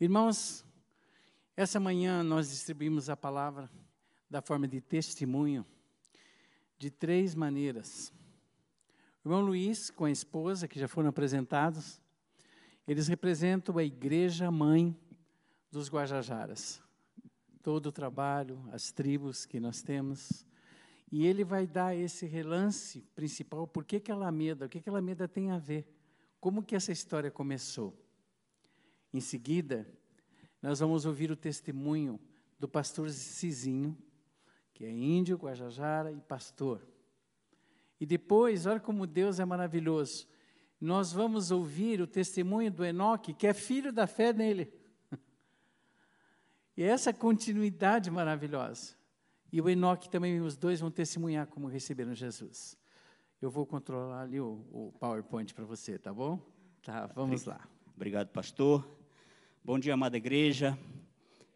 [0.00, 0.64] Irmãos,
[1.56, 3.68] essa manhã nós distribuímos a palavra
[4.30, 5.66] da forma de testemunho
[6.78, 8.12] de três maneiras.
[9.24, 12.00] O irmão Luiz, com a esposa, que já foram apresentados,
[12.86, 14.96] eles representam a igreja mãe
[15.68, 16.80] dos Guajajaras.
[17.60, 20.46] Todo o trabalho, as tribos que nós temos.
[21.10, 24.88] E ele vai dar esse relance principal, por que, que a Alameda, o que, que
[24.88, 25.92] a Alameda tem a ver,
[26.38, 27.92] como que essa história começou.
[29.12, 29.86] Em seguida,
[30.60, 32.20] nós vamos ouvir o testemunho
[32.58, 33.96] do pastor Cizinho,
[34.74, 36.86] que é índio, Guajajara e pastor.
[38.00, 40.26] E depois, olha como Deus é maravilhoso.
[40.80, 44.72] Nós vamos ouvir o testemunho do Enoque, que é filho da fé nele.
[46.76, 48.94] E essa continuidade maravilhosa.
[49.52, 52.78] E o Enoque também, os dois vão testemunhar como receberam Jesus.
[53.42, 56.40] Eu vou controlar ali o, o PowerPoint para você, tá bom?
[56.84, 57.68] Tá, vamos lá.
[57.96, 58.97] Obrigado, pastor.
[59.68, 60.78] Bom dia, amada igreja.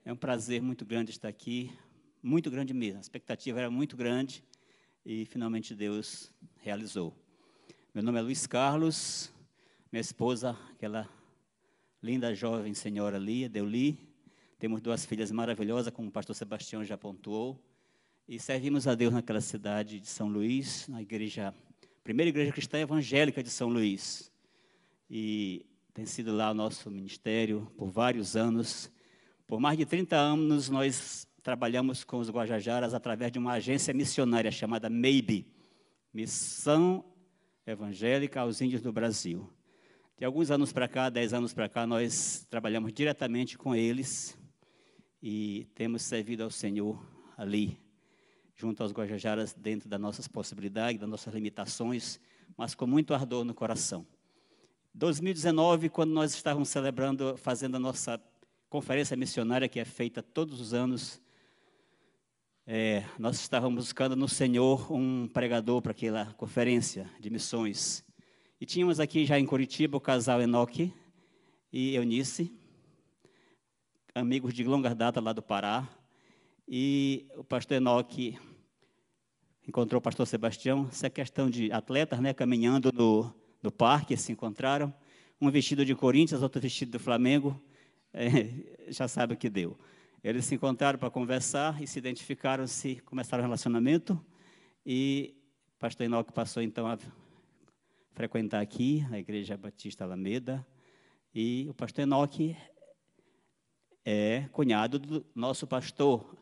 [0.04, 1.72] É um prazer muito grande estar aqui
[2.22, 2.98] muito grande mesmo.
[2.98, 4.44] A expectativa era muito grande
[5.02, 7.16] e finalmente Deus realizou.
[7.94, 9.32] Meu nome é Luiz Carlos,
[9.90, 11.08] minha esposa, aquela
[12.02, 13.98] linda jovem senhora Lia, Deuli.
[14.58, 17.58] Temos duas filhas maravilhosas, como o pastor Sebastião já pontuou.
[18.28, 21.54] E servimos a Deus naquela cidade de São Luís, na igreja,
[22.04, 24.30] primeira igreja cristã evangélica de São Luís.
[25.08, 28.90] E tem sido lá o nosso ministério por vários anos.
[29.46, 34.50] Por mais de 30 anos nós trabalhamos com os Guajajaras através de uma agência missionária
[34.50, 35.46] chamada MEIB,
[36.12, 37.04] Missão
[37.66, 39.52] Evangélica aos Índios do Brasil.
[40.16, 44.38] De alguns anos para cá, dez anos para cá, nós trabalhamos diretamente com eles
[45.22, 47.04] e temos servido ao Senhor
[47.36, 47.78] ali,
[48.54, 52.18] junto aos Guajajaras, dentro das nossas possibilidades, das nossas limitações,
[52.56, 54.06] mas com muito ardor no coração.
[54.94, 58.20] 2019, quando nós estávamos celebrando, fazendo a nossa
[58.68, 61.20] conferência missionária, que é feita todos os anos
[62.64, 68.04] é, nós estávamos buscando no Senhor um pregador para aquela conferência de missões.
[68.60, 70.94] E tínhamos aqui já em Curitiba o casal Enoque
[71.72, 72.56] e Eunice,
[74.14, 75.88] amigos de longa data lá do Pará.
[76.68, 78.38] E o pastor Enoque
[79.66, 80.86] encontrou o pastor Sebastião.
[80.88, 84.92] Essa é questão de atletas, né, caminhando no, no parque, se encontraram.
[85.40, 87.60] Um vestido de Corinthians, outro vestido do Flamengo.
[88.12, 88.28] É,
[88.90, 89.78] já sabe o que deu.
[90.22, 94.24] Eles se encontraram para conversar e se identificaram, se começaram o relacionamento.
[94.84, 95.34] E
[95.76, 96.98] o pastor Enoque passou então a
[98.12, 100.66] frequentar aqui a Igreja Batista Alameda.
[101.34, 102.56] E o pastor Enoque
[104.04, 106.36] é cunhado do nosso pastor,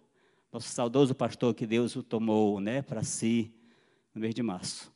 [0.53, 3.55] nosso saudoso pastor que Deus o tomou né, para si
[4.15, 4.93] no mês de março.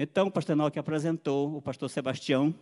[0.00, 2.54] Então, o pastor Enoque apresentou o pastor Sebastião,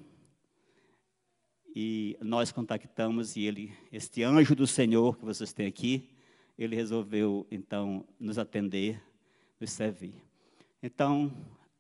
[1.74, 6.08] e nós contactamos e ele, este anjo do Senhor que vocês têm aqui,
[6.56, 9.02] ele resolveu então nos atender,
[9.60, 10.14] nos servir.
[10.82, 11.30] Então,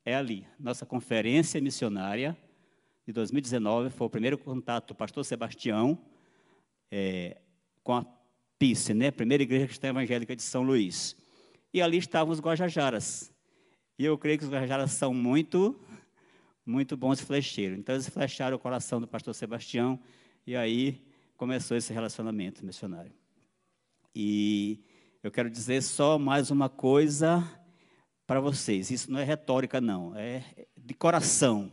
[0.04, 2.36] é ali, nossa conferência missionária
[3.06, 5.98] de 2019 foi o primeiro contato do pastor Sebastião
[6.90, 7.40] é,
[7.82, 8.04] com a
[8.58, 11.16] PICE, né, Primeira Igreja Cristã Evangélica de São Luís.
[11.72, 13.34] E ali estavam os Guajajaras.
[13.98, 15.78] E eu creio que os Guajajaras são muito
[16.66, 17.78] muito bons flecheiros.
[17.78, 20.00] Então, eles flecharam o coração do pastor Sebastião
[20.44, 21.00] e aí
[21.36, 23.12] começou esse relacionamento missionário.
[24.12, 24.82] E
[25.22, 27.44] eu quero dizer só mais uma coisa
[28.26, 28.90] para vocês.
[28.90, 30.16] Isso não é retórica, não.
[30.16, 30.42] É
[30.76, 31.70] de coração.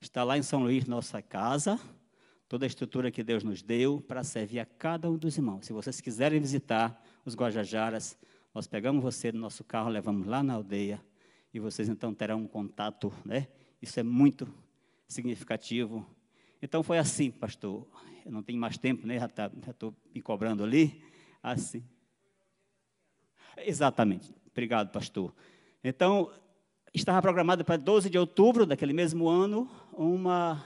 [0.00, 1.78] Está lá em São Luís, nossa casa,
[2.48, 5.66] toda a estrutura que Deus nos deu para servir a cada um dos irmãos.
[5.66, 8.16] Se vocês quiserem visitar os Guajajaras,
[8.54, 11.04] nós pegamos você no nosso carro, levamos lá na aldeia
[11.52, 13.48] e vocês então terão um contato, né?
[13.82, 14.48] Isso é muito
[15.08, 16.06] significativo.
[16.62, 17.86] Então foi assim, pastor.
[18.24, 19.18] Eu não tenho mais tempo, né?
[19.18, 21.02] Já tá, estou me cobrando ali.
[21.42, 21.82] Assim.
[23.56, 24.32] Exatamente.
[24.50, 25.34] Obrigado, pastor.
[25.82, 26.30] Então,
[26.92, 30.64] estava programado para 12 de outubro daquele mesmo ano uma,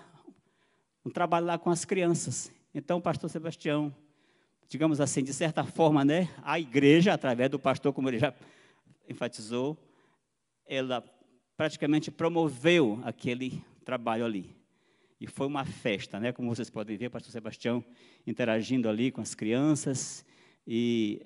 [1.04, 2.52] um trabalho lá com as crianças.
[2.74, 3.94] Então, pastor Sebastião,
[4.68, 8.34] digamos assim, de certa forma, né, a igreja, através do pastor, como ele já
[9.08, 9.78] enfatizou,
[10.66, 11.04] ela
[11.56, 14.56] praticamente promoveu aquele trabalho ali.
[15.20, 16.32] E foi uma festa, né?
[16.32, 17.84] Como vocês podem ver, o pastor Sebastião
[18.26, 20.24] interagindo ali com as crianças.
[20.66, 21.24] E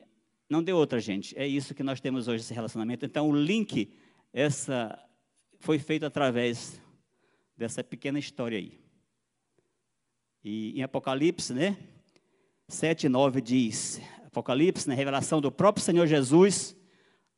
[0.49, 1.37] não deu outra, gente.
[1.37, 3.05] É isso que nós temos hoje, esse relacionamento.
[3.05, 3.93] Então, o link,
[4.33, 4.99] essa
[5.59, 6.81] foi feito através
[7.57, 8.79] dessa pequena história aí.
[10.45, 11.77] E em Apocalipse, né?
[12.69, 14.95] 7 e 9 diz, Apocalipse, né?
[14.95, 16.77] revelação do próprio Senhor Jesus,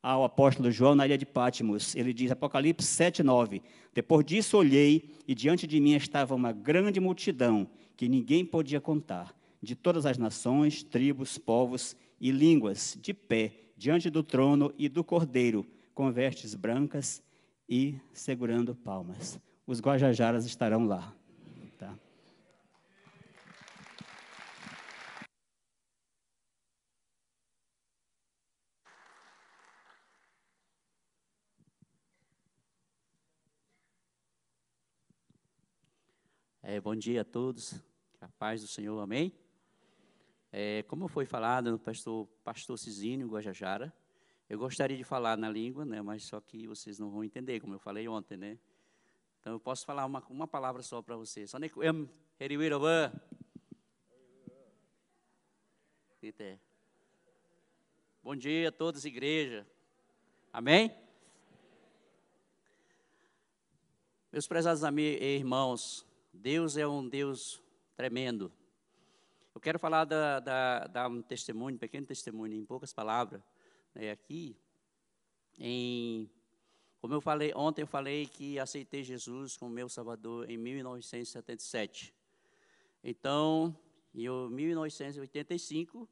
[0.02, 1.94] ao apóstolo João na ilha de Pátimos.
[1.94, 3.62] Ele diz, Apocalipse 7, 9:
[3.94, 9.34] Depois disso olhei, e diante de mim estava uma grande multidão, que ninguém podia contar,
[9.62, 15.04] de todas as nações, tribos, povos e línguas, de pé, diante do trono e do
[15.04, 17.22] cordeiro, com vestes brancas
[17.68, 19.38] e segurando palmas.
[19.66, 21.14] Os Guajajaras estarão lá.
[21.78, 21.94] Tá?
[36.72, 37.74] É, bom dia a todos.
[38.20, 39.32] A paz do Senhor, amém?
[40.52, 43.92] É, como foi falado no pastor, pastor Cisínio Guajajara,
[44.48, 47.74] eu gostaria de falar na língua, né, mas só que vocês não vão entender, como
[47.74, 48.56] eu falei ontem, né?
[49.40, 51.52] Então eu posso falar uma, uma palavra só para vocês.
[51.54, 51.68] Nem
[58.22, 59.66] Bom dia a todos, igreja.
[60.52, 60.96] Amém?
[64.30, 67.60] Meus prezados amigos e irmãos, Deus é um Deus
[67.96, 68.52] tremendo.
[69.54, 70.40] Eu quero falar, da,
[70.86, 73.42] da, um testemunho, um pequeno testemunho, em poucas palavras,
[73.94, 74.56] né, aqui.
[75.58, 76.30] Em,
[77.00, 82.14] como eu falei, ontem eu falei que aceitei Jesus como meu Salvador em 1977.
[83.02, 83.76] Então,
[84.14, 86.08] em 1985,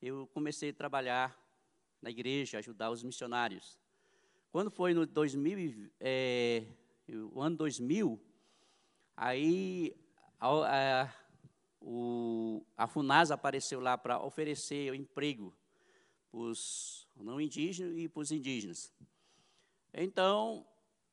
[0.00, 1.36] eu comecei a trabalhar
[2.00, 3.78] na igreja, ajudar os missionários.
[4.50, 6.64] Quando foi no 2000, é,
[7.32, 8.18] o ano 2000,
[9.18, 9.96] aí
[10.38, 11.14] a, a,
[11.80, 12.86] o, a
[13.34, 15.52] apareceu lá para oferecer emprego
[16.30, 18.92] para os não indígenas e para os indígenas.
[19.92, 20.64] Então,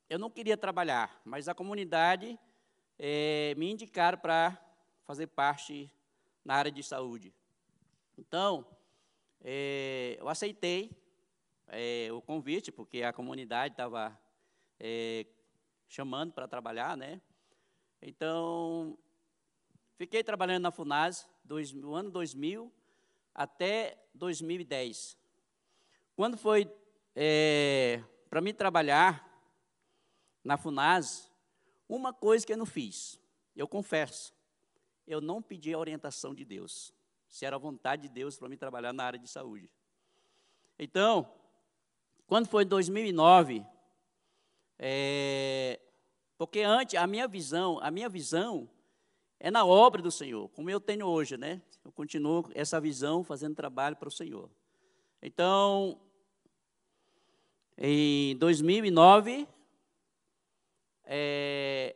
[0.08, 2.40] eu não queria trabalhar, mas a comunidade
[3.00, 4.62] é, me indicaram para
[5.04, 5.92] fazer parte
[6.44, 7.34] na área de saúde.
[8.18, 8.68] Então,
[9.44, 10.92] é, eu aceitei
[11.68, 14.16] é, o convite, porque a comunidade estava
[14.80, 15.26] é,
[15.90, 17.20] chamando para trabalhar, né?
[18.02, 18.98] Então,
[19.96, 22.72] fiquei trabalhando na FUNAS do ano 2000
[23.34, 25.18] até 2010.
[26.16, 26.72] Quando foi
[27.16, 29.26] é, para mim trabalhar
[30.44, 31.32] na FUNAS,
[31.88, 33.20] uma coisa que eu não fiz,
[33.56, 34.34] eu confesso,
[35.08, 36.94] eu não pedi a orientação de Deus,
[37.28, 39.70] se era a vontade de Deus para mim trabalhar na área de saúde.
[40.78, 41.32] Então,
[42.28, 43.66] quando foi em 2009,
[44.78, 45.80] é,
[46.38, 48.70] porque antes a minha visão, a minha visão
[49.40, 51.62] é na obra do Senhor, como eu tenho hoje, né?
[51.84, 54.50] Eu continuo essa visão fazendo trabalho para o Senhor.
[55.22, 56.00] Então,
[57.78, 59.48] em 2009,
[61.04, 61.96] é,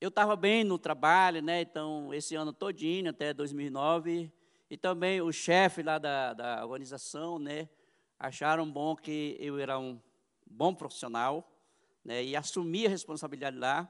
[0.00, 1.62] eu estava bem no trabalho, né?
[1.62, 4.30] Então, esse ano todinho, até 2009,
[4.68, 7.68] e também o chefe lá da, da organização, né?
[8.18, 10.00] Acharam bom que eu era um
[10.46, 11.53] bom profissional,
[12.04, 13.88] né, e assumia a responsabilidade lá.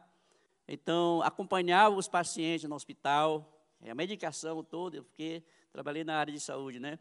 [0.66, 3.50] Então, acompanhava os pacientes no hospital,
[3.87, 6.99] a medicação toda, porque trabalhei na área de saúde, né?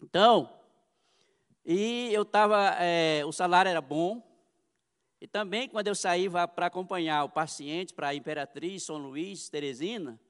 [0.00, 0.50] Então,
[1.64, 4.22] e eu estava, é, o salário era bom,
[5.20, 10.20] e também quando eu saí para acompanhar o paciente para Imperatriz, São Luís, Teresina,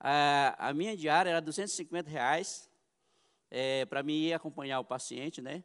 [0.00, 2.70] a, a minha diária era 250 reais
[3.50, 5.62] é, para ir acompanhar o paciente, né?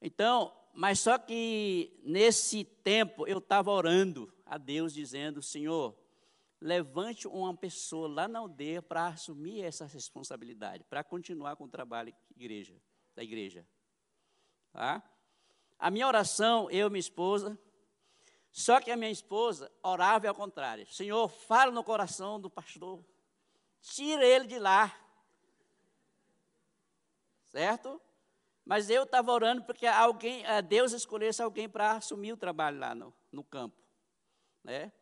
[0.00, 5.96] Então, mas só que nesse tempo eu estava orando a Deus, dizendo: Senhor,
[6.60, 12.14] levante uma pessoa lá na aldeia para assumir essa responsabilidade, para continuar com o trabalho
[12.36, 12.74] igreja,
[13.14, 13.66] da igreja.
[14.72, 15.02] Tá?
[15.78, 17.58] A minha oração, eu e minha esposa,
[18.50, 23.04] só que a minha esposa orava ao contrário: Senhor, fala no coração do pastor,
[23.80, 24.94] tira ele de lá.
[27.44, 28.00] Certo?
[28.68, 32.94] Mas eu estava orando porque alguém, eh, Deus escolhesse alguém para assumir o trabalho lá
[32.94, 33.82] no, no campo.
[34.62, 34.92] Né?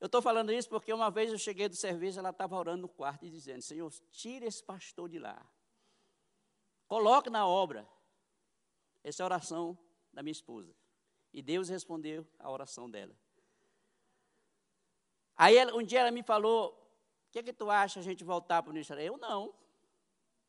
[0.00, 2.88] Eu estou falando isso porque uma vez eu cheguei do serviço, ela estava orando no
[2.88, 5.46] quarto e dizendo: Senhor, tire esse pastor de lá.
[6.88, 7.86] Coloque na obra.
[9.04, 9.78] Essa é a oração
[10.10, 10.74] da minha esposa.
[11.30, 13.14] E Deus respondeu a oração dela.
[15.36, 16.70] Aí um dia ela me falou:
[17.28, 19.04] O que, é que tu acha a gente voltar para o ministério?
[19.04, 19.54] Eu não.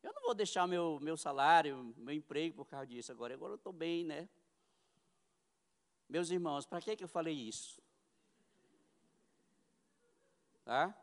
[0.03, 3.33] Eu não vou deixar meu, meu salário, meu emprego por causa disso agora.
[3.33, 4.27] Agora eu estou bem, né?
[6.09, 7.81] Meus irmãos, para que, que eu falei isso?
[10.63, 10.95] Tá?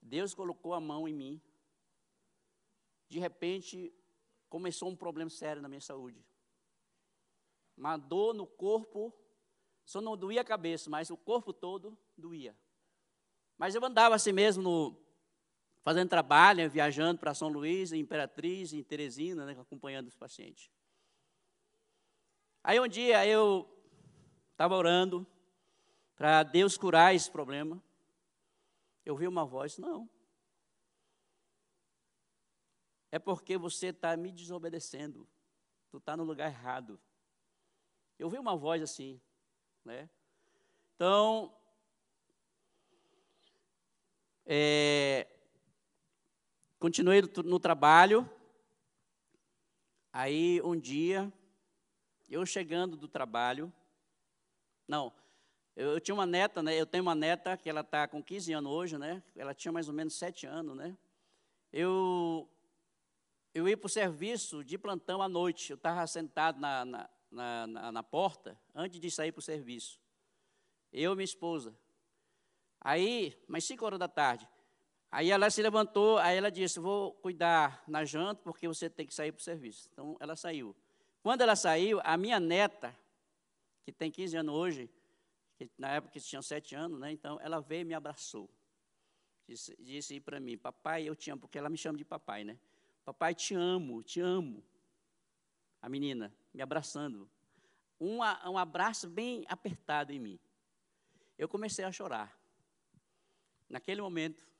[0.00, 1.40] Deus colocou a mão em mim.
[3.08, 3.94] De repente,
[4.48, 6.24] começou um problema sério na minha saúde.
[7.76, 9.14] Uma dor no corpo,
[9.84, 12.56] só não doía a cabeça, mas o corpo todo doía.
[13.56, 15.01] Mas eu andava assim mesmo no,
[15.82, 20.70] fazendo trabalho, viajando para São Luís, em Imperatriz, em Teresina, né, acompanhando os pacientes.
[22.62, 23.68] Aí um dia eu
[24.52, 25.26] estava orando
[26.14, 27.82] para Deus curar esse problema.
[29.04, 30.08] Eu vi uma voz, não.
[33.12, 35.28] é porque você está me desobedecendo.
[35.90, 36.98] Tu está no lugar errado.
[38.18, 39.20] Eu vi uma voz assim,
[39.84, 40.08] né?
[40.94, 41.54] Então,
[44.46, 45.28] é,
[46.82, 48.28] continuei no trabalho.
[50.12, 51.32] Aí, um dia,
[52.28, 53.72] eu chegando do trabalho,
[54.88, 55.12] não,
[55.76, 56.74] eu, eu, tinha uma neta, né?
[56.74, 59.22] Eu tenho uma neta que ela está com 15 anos hoje, né?
[59.36, 60.98] Ela tinha mais ou menos 7 anos, né?
[61.72, 62.50] Eu
[63.54, 65.70] eu ia para o serviço de plantão à noite.
[65.70, 70.00] Eu estava sentado na, na, na, na, porta antes de sair para o serviço.
[70.92, 71.78] Eu e minha esposa.
[72.80, 74.48] Aí, mais cinco horas da tarde.
[75.12, 79.12] Aí ela se levantou, aí ela disse: Vou cuidar na janta, porque você tem que
[79.12, 79.90] sair para o serviço.
[79.92, 80.74] Então ela saiu.
[81.22, 82.96] Quando ela saiu, a minha neta,
[83.84, 84.90] que tem 15 anos hoje,
[85.58, 87.12] que na época tinha 7 anos, né?
[87.12, 88.48] Então ela veio e me abraçou.
[89.46, 92.58] Disse, disse para mim: Papai, eu te amo, porque ela me chama de papai, né?
[93.04, 94.64] Papai, te amo, te amo.
[95.82, 97.28] A menina me abraçando.
[98.00, 100.40] Um, um abraço bem apertado em mim.
[101.36, 102.34] Eu comecei a chorar.
[103.68, 104.51] Naquele momento.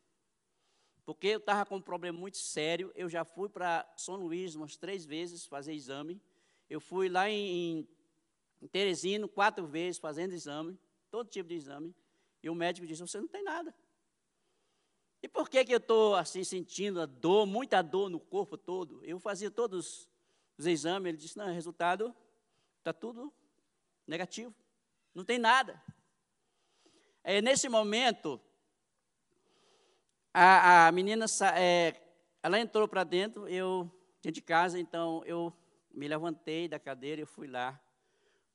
[1.04, 2.92] Porque eu estava com um problema muito sério.
[2.94, 6.20] Eu já fui para São Luís umas três vezes fazer exame.
[6.70, 7.88] Eu fui lá em,
[8.60, 10.78] em Teresino quatro vezes fazendo exame,
[11.10, 11.94] todo tipo de exame.
[12.42, 13.74] E o médico disse: Você não tem nada.
[15.22, 19.04] E por que, que eu estou assim sentindo a dor, muita dor no corpo todo?
[19.04, 20.08] Eu fazia todos
[20.58, 22.14] os exames, ele disse, não, resultado
[22.78, 23.32] está tudo
[24.04, 24.52] negativo,
[25.14, 25.80] não tem nada.
[27.22, 28.40] É, nesse momento,
[30.32, 32.00] a, a menina, é,
[32.42, 33.90] ela entrou para dentro, eu,
[34.22, 35.52] dentro de casa, então eu
[35.90, 37.80] me levantei da cadeira e fui lá.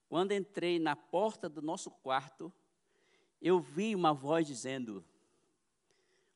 [0.09, 2.51] Quando entrei na porta do nosso quarto,
[3.41, 5.03] eu vi uma voz dizendo,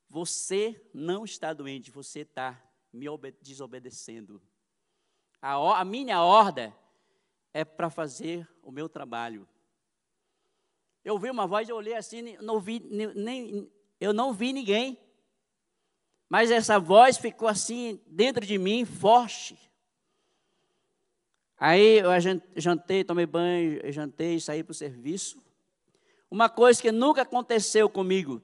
[0.08, 3.08] você não está doente, você está me
[3.42, 4.42] desobedecendo.
[5.42, 6.74] A, a minha ordem
[7.54, 9.48] é para fazer o meu trabalho.
[11.04, 12.80] Eu ouvi uma voz, eu olhei assim, não vi,
[13.16, 15.00] nem, eu não vi ninguém.
[16.32, 19.60] Mas essa voz ficou assim dentro de mim, forte.
[21.58, 22.10] Aí eu
[22.56, 25.44] jantei, tomei banho, jantei, saí para o serviço.
[26.32, 28.42] Uma coisa que nunca aconteceu comigo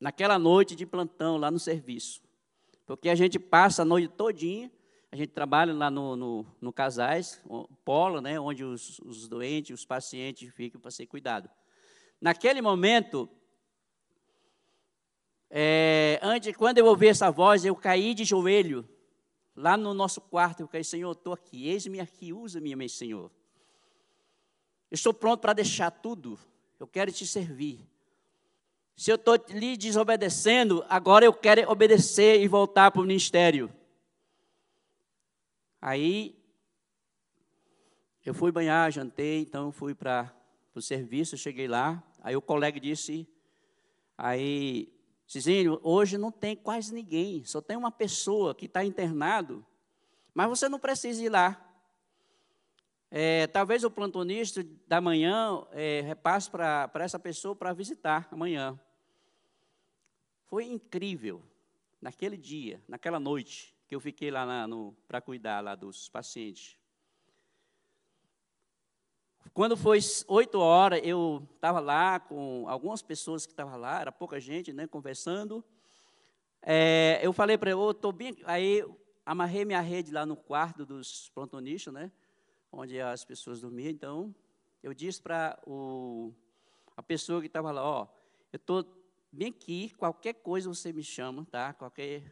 [0.00, 2.20] naquela noite de plantão lá no serviço.
[2.84, 4.68] Porque a gente passa a noite todinha,
[5.12, 7.40] a gente trabalha lá no, no, no casais,
[7.84, 11.48] polo, né, onde os, os doentes, os pacientes ficam para ser cuidados.
[12.20, 13.30] Naquele momento,
[15.50, 18.88] é, antes, quando eu ouvi essa voz, eu caí de joelho,
[19.56, 23.30] lá no nosso quarto, eu caí, Senhor, estou aqui, eis-me aqui, usa-me, meu Senhor.
[24.90, 26.38] Eu estou pronto para deixar tudo,
[26.78, 27.80] eu quero te servir.
[28.96, 33.72] Se eu estou lhe desobedecendo, agora eu quero obedecer e voltar para o ministério.
[35.80, 36.36] Aí,
[38.26, 40.34] eu fui banhar, jantei, então fui para
[40.74, 42.02] o serviço, cheguei lá.
[42.20, 43.26] Aí o colega disse,
[44.16, 44.92] aí,
[45.28, 49.62] Cizinho, hoje não tem quase ninguém, só tem uma pessoa que está internado,
[50.32, 51.62] mas você não precisa ir lá.
[53.10, 58.80] É, talvez o plantonista da manhã é, repasse para essa pessoa para visitar amanhã.
[60.46, 61.42] Foi incrível.
[62.00, 64.46] Naquele dia, naquela noite, que eu fiquei lá
[65.06, 66.77] para cuidar lá dos pacientes.
[69.54, 74.38] Quando foi oito horas, eu estava lá com algumas pessoas que estavam lá, era pouca
[74.38, 75.64] gente, né, conversando.
[76.62, 78.36] É, eu falei para ele, eu estou bem.
[78.44, 78.84] Aí
[79.26, 82.12] amarrei minha rede lá no quarto dos plantonistas, né,
[82.70, 83.90] onde as pessoas dormiam.
[83.90, 84.34] Então,
[84.82, 85.58] eu disse para
[86.96, 88.06] a pessoa que estava lá, ó,
[88.52, 88.86] eu estou
[89.32, 91.72] bem aqui, qualquer coisa você me chama, tá?
[91.72, 92.22] Qualquer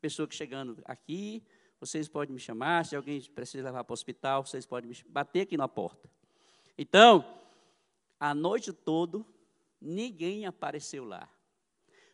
[0.00, 1.42] pessoa que chegando aqui,
[1.78, 2.84] vocês podem me chamar.
[2.84, 6.08] Se alguém precisa levar para o hospital, vocês podem me bater aqui na porta.
[6.76, 7.24] Então,
[8.18, 9.24] a noite toda,
[9.80, 11.28] ninguém apareceu lá.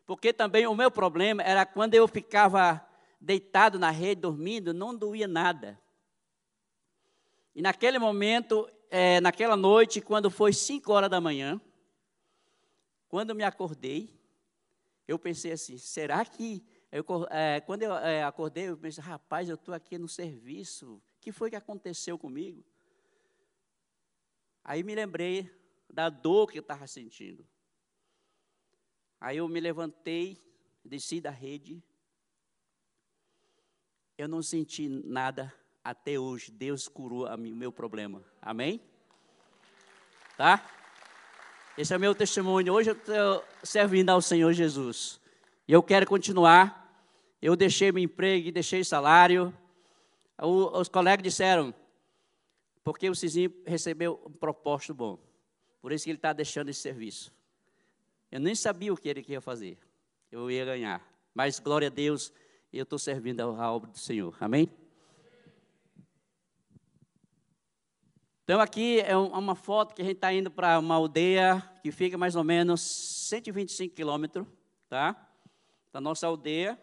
[0.06, 2.84] Porque também o meu problema era quando eu ficava
[3.20, 5.78] deitado na rede, dormindo, não doía nada.
[7.54, 11.60] E naquele momento, é, naquela noite, quando foi 5 horas da manhã,
[13.08, 14.18] quando me acordei,
[15.06, 16.64] eu pensei assim: será que.
[16.90, 21.02] Eu, é, quando eu é, acordei, eu pensei: rapaz, eu estou aqui no serviço, o
[21.20, 22.64] que foi que aconteceu comigo?
[24.68, 25.50] Aí me lembrei
[25.88, 27.42] da dor que eu estava sentindo.
[29.18, 30.38] Aí eu me levantei,
[30.84, 31.82] desci da rede.
[34.18, 35.50] Eu não senti nada
[35.82, 36.52] até hoje.
[36.52, 38.22] Deus curou o meu problema.
[38.42, 38.78] Amém?
[40.36, 40.62] Tá?
[41.78, 42.74] Esse é meu testemunho.
[42.74, 45.18] Hoje eu estou servindo ao Senhor Jesus.
[45.66, 46.94] E eu quero continuar.
[47.40, 49.50] Eu deixei meu emprego, deixei salário.
[50.38, 51.74] O, os colegas disseram,
[52.82, 55.18] porque o Cizinho recebeu um propósito bom.
[55.80, 57.32] Por isso que ele está deixando esse serviço.
[58.30, 59.78] Eu nem sabia o que ele ia fazer.
[60.30, 61.02] Eu ia ganhar.
[61.34, 62.32] Mas, glória a Deus,
[62.72, 64.36] eu estou servindo a obra do Senhor.
[64.40, 64.68] Amém?
[68.44, 72.16] Então, aqui é uma foto que a gente está indo para uma aldeia que fica
[72.16, 74.46] mais ou menos 125 quilômetros,
[74.88, 75.30] tá?
[75.92, 76.80] Da nossa aldeia.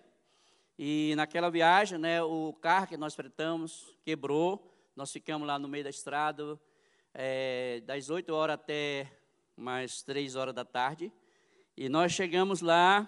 [0.77, 4.74] E naquela viagem, né, o carro que nós fretamos quebrou.
[4.95, 6.57] Nós ficamos lá no meio da estrada,
[7.13, 9.11] é, das 8 horas até
[9.53, 11.11] mais 3 horas da tarde.
[11.75, 13.05] E nós chegamos lá,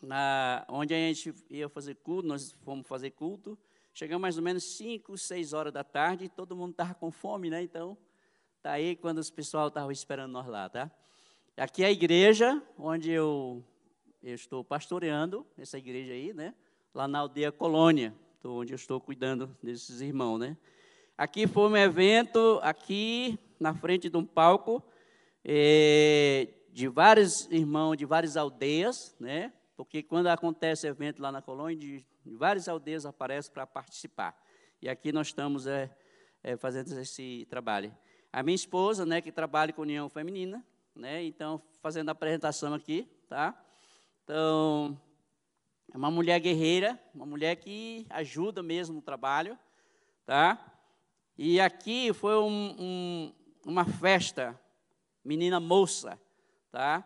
[0.00, 3.58] na, onde a gente ia fazer culto, nós fomos fazer culto.
[3.92, 7.50] Chegamos mais ou menos 5, 6 horas da tarde e todo mundo estava com fome,
[7.50, 7.60] né?
[7.60, 7.98] Então,
[8.62, 10.88] tá aí quando os pessoal estavam esperando nós lá, tá?
[11.56, 13.64] Aqui é a igreja onde eu,
[14.22, 16.54] eu estou pastoreando, essa igreja aí, né?
[16.94, 20.56] Lá na aldeia Colônia, onde eu estou cuidando desses irmãos, né?
[21.16, 24.82] Aqui foi um evento, aqui na frente de um palco,
[25.44, 29.52] é, de vários irmãos de várias aldeias, né?
[29.76, 34.36] Porque quando acontece evento lá na Colônia, de em várias aldeias aparece para participar.
[34.80, 35.90] E aqui nós estamos é,
[36.42, 37.94] é, fazendo esse trabalho.
[38.32, 43.08] A minha esposa, né, que trabalha com União Feminina, né, então, fazendo a apresentação aqui,
[43.28, 43.60] tá?
[44.22, 45.00] Então,
[45.92, 49.58] é uma mulher guerreira, uma mulher que ajuda mesmo no trabalho,
[50.24, 50.58] tá?
[51.36, 53.34] E aqui foi um, um,
[53.66, 54.58] uma festa,
[55.24, 56.20] menina moça,
[56.70, 57.04] tá?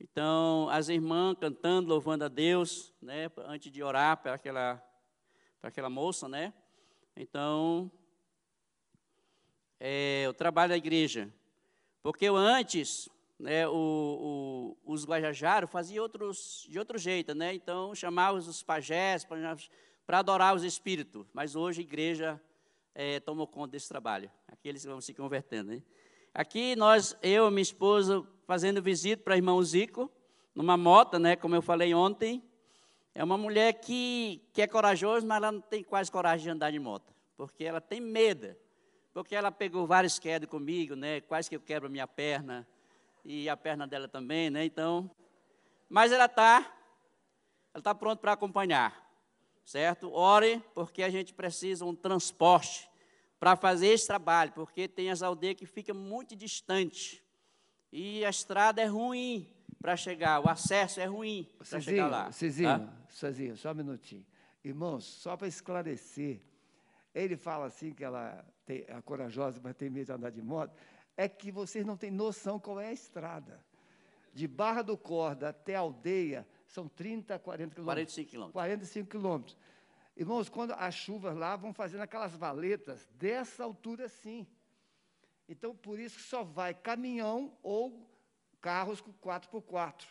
[0.00, 4.82] Então, as irmãs cantando, louvando a Deus, né, antes de orar para aquela,
[5.60, 6.52] para aquela moça, né?
[7.16, 7.90] Então,
[9.78, 11.32] é, o trabalho da igreja.
[12.02, 17.54] Porque antes, né, o, o, os guajajaros faziam outros, de outro jeito, né?
[17.54, 19.26] Então, chamavam os pajés
[20.06, 21.26] para adorar os espíritos.
[21.32, 22.40] Mas hoje a igreja
[22.94, 24.30] é, tomou conta desse trabalho.
[24.46, 25.82] Aqueles vão se convertendo?
[26.32, 30.10] Aqui nós, eu e minha esposa, fazendo visita para o irmão Zico,
[30.54, 32.42] numa moto, né, como eu falei ontem.
[33.14, 36.72] É uma mulher que, que é corajosa, mas ela não tem quase coragem de andar
[36.72, 38.56] de moto, porque ela tem medo.
[39.12, 42.66] Porque ela pegou vários quedas comigo, né, quase que eu quebro a minha perna,
[43.24, 45.10] e a perna dela também, né, então...
[45.88, 46.74] Mas ela está
[47.74, 49.04] ela tá pronta para acompanhar,
[49.64, 50.12] certo?
[50.12, 52.88] Ore, porque a gente precisa um transporte
[53.38, 57.20] para fazer esse trabalho, porque tem as aldeias que ficam muito distantes
[57.92, 59.48] e a estrada é ruim
[59.80, 62.32] para chegar, o acesso é ruim para chegar lá.
[62.32, 62.92] Cezinho, tá?
[63.08, 64.24] Cezinho, só um minutinho.
[64.64, 66.40] Irmãos, só para esclarecer,
[67.14, 70.74] ele fala assim que ela tem, é corajosa, mas tem medo de andar de moto,
[71.16, 73.64] é que vocês não têm noção qual é a estrada.
[74.32, 77.84] De Barra do Corda até a aldeia são 30, 40 quilômetros.
[77.84, 78.52] 45 quilômetros.
[78.52, 79.56] 45 quilômetros.
[80.16, 84.46] Irmãos, quando as chuvas lá vão fazendo aquelas valetas dessa altura assim.
[85.48, 88.08] Então, por isso que só vai caminhão ou
[88.60, 90.04] carros com 4x4.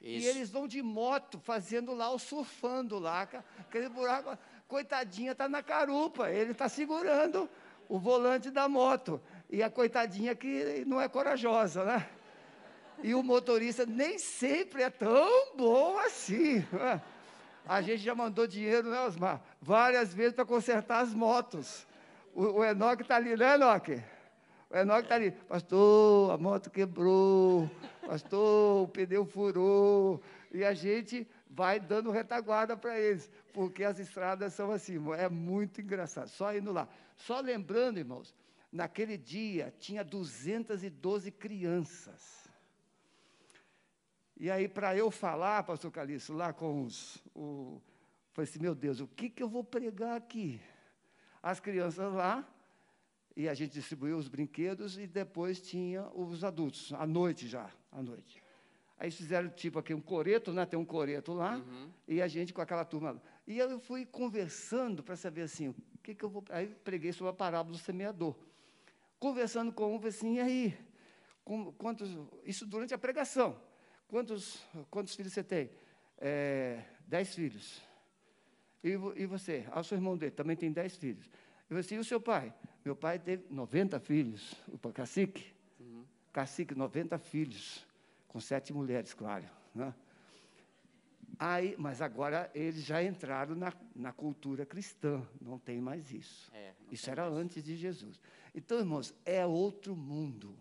[0.00, 0.26] Isso.
[0.26, 3.22] E eles vão de moto fazendo lá o surfando lá,
[3.58, 4.38] aquele buraco.
[4.68, 7.48] Coitadinha está na carupa, ele está segurando
[7.88, 9.20] o volante da moto.
[9.48, 12.08] E a coitadinha que não é corajosa, né?
[13.02, 16.64] E o motorista nem sempre é tão bom assim.
[16.72, 17.00] Né?
[17.66, 19.42] A gente já mandou dinheiro, né, Osmar?
[19.60, 21.86] Várias vezes para consertar as motos.
[22.34, 24.02] O, o Enoque está ali, né, Enoque?
[24.70, 25.30] O Enoque está ali.
[25.30, 27.70] Pastor, a moto quebrou.
[28.06, 30.20] Pastor, o pneu furou.
[30.52, 34.96] E a gente vai dando retaguarda para eles, porque as estradas são assim.
[35.18, 36.28] É muito engraçado.
[36.28, 36.88] Só indo lá.
[37.16, 38.34] Só lembrando, irmãos,
[38.76, 42.46] naquele dia tinha 212 crianças.
[44.36, 47.16] E aí, para eu falar, pastor Calixto, lá com os.
[47.34, 47.80] O,
[48.32, 50.60] falei assim: meu Deus, o que, que eu vou pregar aqui?
[51.42, 52.46] As crianças lá,
[53.34, 58.02] e a gente distribuiu os brinquedos, e depois tinha os adultos, à noite já, à
[58.02, 58.42] noite.
[58.98, 60.66] Aí fizeram tipo aqui um coreto, né?
[60.66, 61.90] Tem um coreto lá, uhum.
[62.06, 63.22] e a gente com aquela turma.
[63.46, 66.44] E eu fui conversando para saber assim, o que, que eu vou.
[66.50, 68.36] Aí preguei sobre a parábola do semeador.
[69.18, 70.78] Conversando com um, falei assim, e aí?
[71.44, 72.10] Com, quantos,
[72.44, 73.58] isso durante a pregação.
[74.08, 75.70] Quantos, quantos filhos você tem?
[76.18, 77.82] É, dez filhos.
[78.82, 79.66] E, e você?
[79.70, 81.30] Ah, o seu irmão dele também tem dez filhos.
[81.68, 82.54] E você, e o seu pai?
[82.84, 85.52] Meu pai teve 90 filhos, o cacique.
[85.80, 86.04] Uhum.
[86.32, 87.84] Cacique, 90 filhos,
[88.28, 89.44] com sete mulheres, claro.
[89.74, 89.92] Né?
[91.38, 96.50] Aí, mas agora eles já entraram na, na cultura cristã, não tem mais isso.
[96.54, 97.36] É, isso era mais.
[97.36, 98.20] antes de Jesus.
[98.56, 100.56] Então, irmãos, é outro mundo.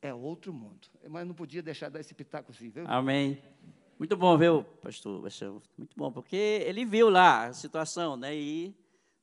[0.00, 0.88] É outro mundo.
[1.10, 2.84] Mas não podia deixar dar esse pitaco assim, viu?
[2.88, 3.38] Amém.
[3.98, 5.20] Muito bom o pastor
[5.76, 8.34] muito bom, porque ele viu lá a situação, né?
[8.34, 8.74] E,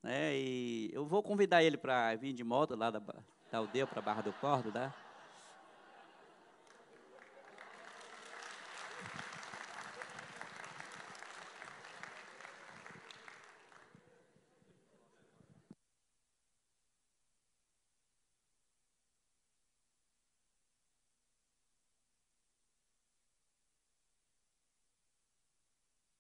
[0.04, 4.02] né, e eu vou convidar ele para vir de moto lá da, da aldeia para
[4.02, 4.94] Barra do Cordo, tá?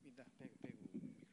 [0.05, 1.25] Me dá, pega, pega o microfone.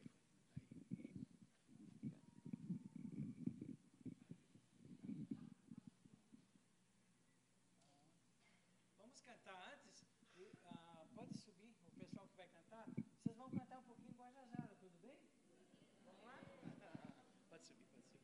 [8.99, 10.07] Vamos cantar antes?
[10.39, 12.87] E, ah, pode subir, o pessoal que vai cantar.
[13.23, 15.19] Vocês vão cantar um pouquinho Guajajara, tudo bem?
[16.07, 16.41] Vamos lá?
[17.51, 18.23] Pode subir, pode subir.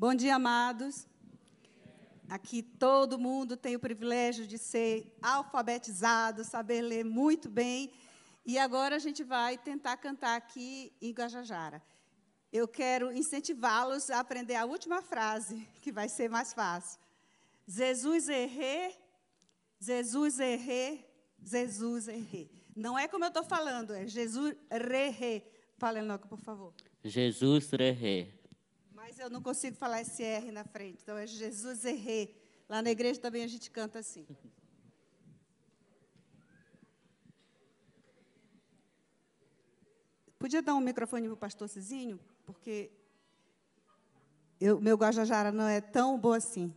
[0.00, 1.08] Bom dia, amados.
[2.28, 7.90] Aqui todo mundo tem o privilégio de ser alfabetizado, saber ler muito bem.
[8.46, 11.82] E agora a gente vai tentar cantar aqui em Guajajara.
[12.52, 17.00] Eu quero incentivá-los a aprender a última frase, que vai ser mais fácil.
[17.66, 18.94] Jesus errei,
[19.80, 21.04] Jesus errei,
[21.42, 22.48] Jesus errei.
[22.76, 25.44] Não é como eu estou falando, é Jesus errei.
[25.76, 26.72] Fale logo, por favor.
[27.02, 28.37] Jesus Rehe.
[29.08, 31.00] Mas eu não consigo falar esse R na frente.
[31.02, 32.38] Então é Jesus errei.
[32.68, 34.26] Lá na igreja também a gente canta assim.
[40.38, 42.20] Podia dar um microfone para o pastor Cizinho?
[42.44, 42.92] Porque
[44.60, 46.70] o meu Guajajara não é tão bom assim.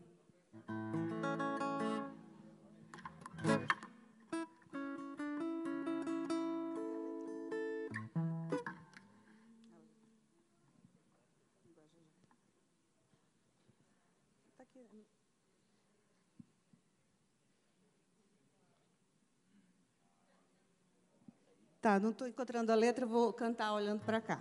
[21.81, 24.39] Tá, não estou encontrando a letra, vou cantar olhando para cá.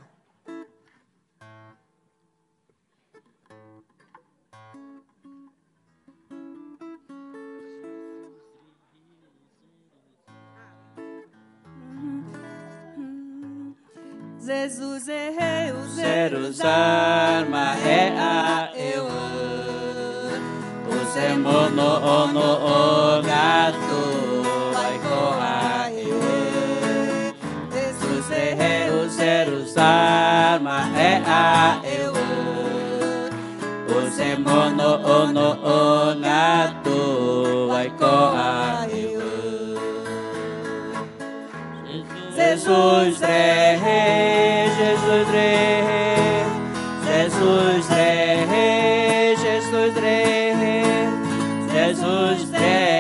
[14.39, 19.07] Jesus errei o Zeros arma é a eu
[20.87, 23.90] O semono ono gato
[31.41, 32.13] é a eu
[33.97, 39.21] O semono ono o gato vai coar eu
[42.41, 46.47] Jesus rei, Jesus rei,
[47.05, 49.95] Jesus rei, Jesus
[52.51, 53.00] rei,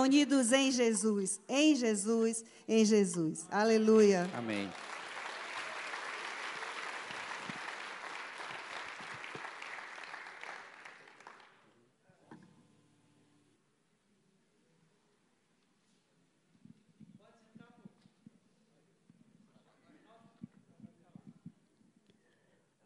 [0.00, 3.46] reunidos em Jesus, em Jesus, em Jesus.
[3.50, 4.30] Aleluia.
[4.32, 4.70] Amém.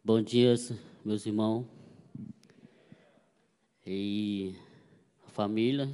[0.03, 0.53] Bom dia,
[1.03, 1.65] meus irmãos.
[3.87, 4.55] E
[5.33, 5.89] família.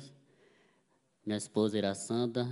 [1.32, 2.46] Minha esposa Iracanda,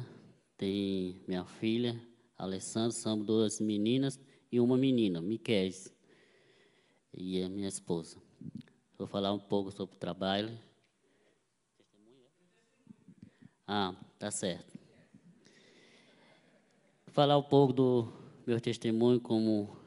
[0.56, 2.02] tem minha filha,
[2.38, 4.18] Alessandra, são duas meninas
[4.50, 5.70] e uma menina, Miquel.
[7.14, 8.16] E a minha esposa.
[8.98, 10.58] Vou falar um pouco sobre o trabalho.
[13.68, 14.80] Ah, tá certo.
[17.06, 18.14] Vou falar um pouco do
[18.48, 19.78] meu testemunho como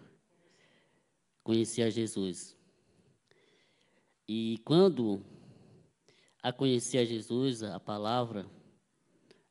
[1.42, 2.54] conheci a Jesus.
[4.28, 5.24] E quando
[6.42, 8.44] a conheci a Jesus, a palavra,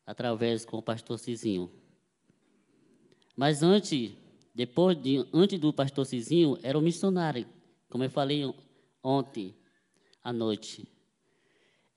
[0.05, 1.71] através com o pastor Cizinho.
[3.35, 4.11] Mas antes,
[4.53, 7.47] depois de, antes do pastor Cizinho, era o missionário,
[7.89, 8.43] como eu falei
[9.03, 9.55] ontem
[10.23, 10.87] à noite.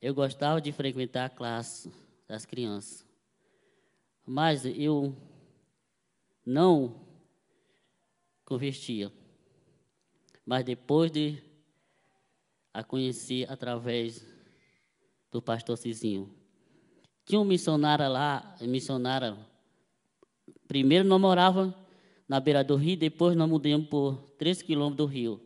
[0.01, 1.91] Eu gostava de frequentar a classe
[2.27, 3.05] das crianças.
[4.25, 5.15] Mas eu
[6.45, 7.05] não
[8.43, 9.11] convertia.
[10.45, 11.41] Mas depois de
[12.75, 14.25] a conhecer através
[15.31, 16.29] do pastor Cizinho.
[17.25, 19.35] Tinha um missionário lá, missionária.
[20.67, 21.75] Primeiro nós morava
[22.27, 25.41] na beira do rio, depois nós mudamos por três quilômetros do rio.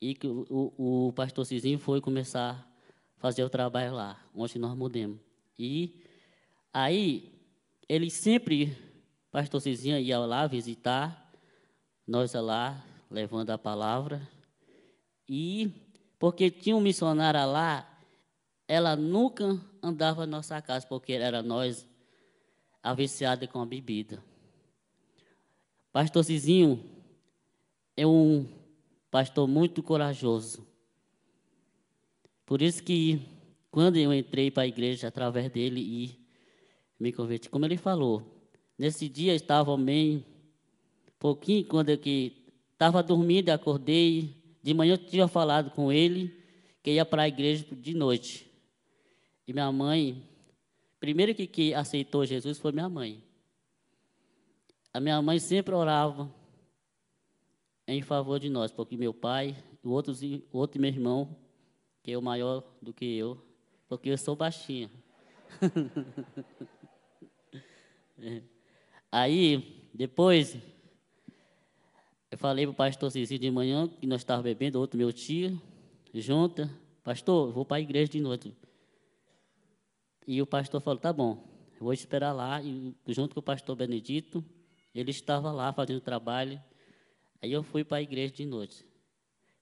[0.00, 4.76] E o, o, o pastor Cizinho foi começar a fazer o trabalho lá, onde nós
[4.76, 5.18] mudamos.
[5.58, 5.98] E
[6.72, 7.32] aí,
[7.88, 8.76] ele sempre,
[9.32, 11.32] pastor Cizinho ia lá visitar,
[12.06, 14.20] nós lá, levando a palavra.
[15.26, 15.70] E,
[16.18, 17.87] porque tinha um missionário lá,
[18.68, 21.88] ela nunca andava na nossa casa, porque era nós
[22.82, 24.22] aviciados com a bebida.
[25.90, 26.84] Pastor Cizinho
[27.96, 28.46] é um
[29.10, 30.66] pastor muito corajoso.
[32.44, 33.20] Por isso que
[33.70, 36.18] quando eu entrei para a igreja através dele e
[37.00, 38.22] me converti, como ele falou,
[38.78, 40.24] nesse dia estava bem
[41.18, 46.38] pouquinho quando eu que estava dormindo, acordei, de manhã eu tinha falado com ele
[46.82, 48.47] que ia para a igreja de noite.
[49.48, 50.22] E minha mãe,
[51.00, 53.24] primeiro que, que aceitou Jesus foi minha mãe.
[54.92, 56.30] A minha mãe sempre orava
[57.86, 60.12] em favor de nós, porque meu pai, o outro,
[60.52, 61.34] outro meu irmão,
[62.02, 63.42] que é o maior do que eu,
[63.88, 64.90] porque eu sou baixinho.
[69.10, 70.58] Aí, depois,
[72.30, 75.58] eu falei para o pastor Cicinho de manhã que nós estávamos bebendo, outro meu tio,
[76.12, 76.70] junta.
[77.02, 78.54] Pastor, vou para a igreja de noite.
[80.28, 81.42] E o pastor falou: tá bom,
[81.80, 82.62] vou esperar lá.
[82.62, 84.44] E junto com o pastor Benedito,
[84.94, 86.62] ele estava lá fazendo trabalho.
[87.40, 88.84] Aí eu fui para a igreja de noite.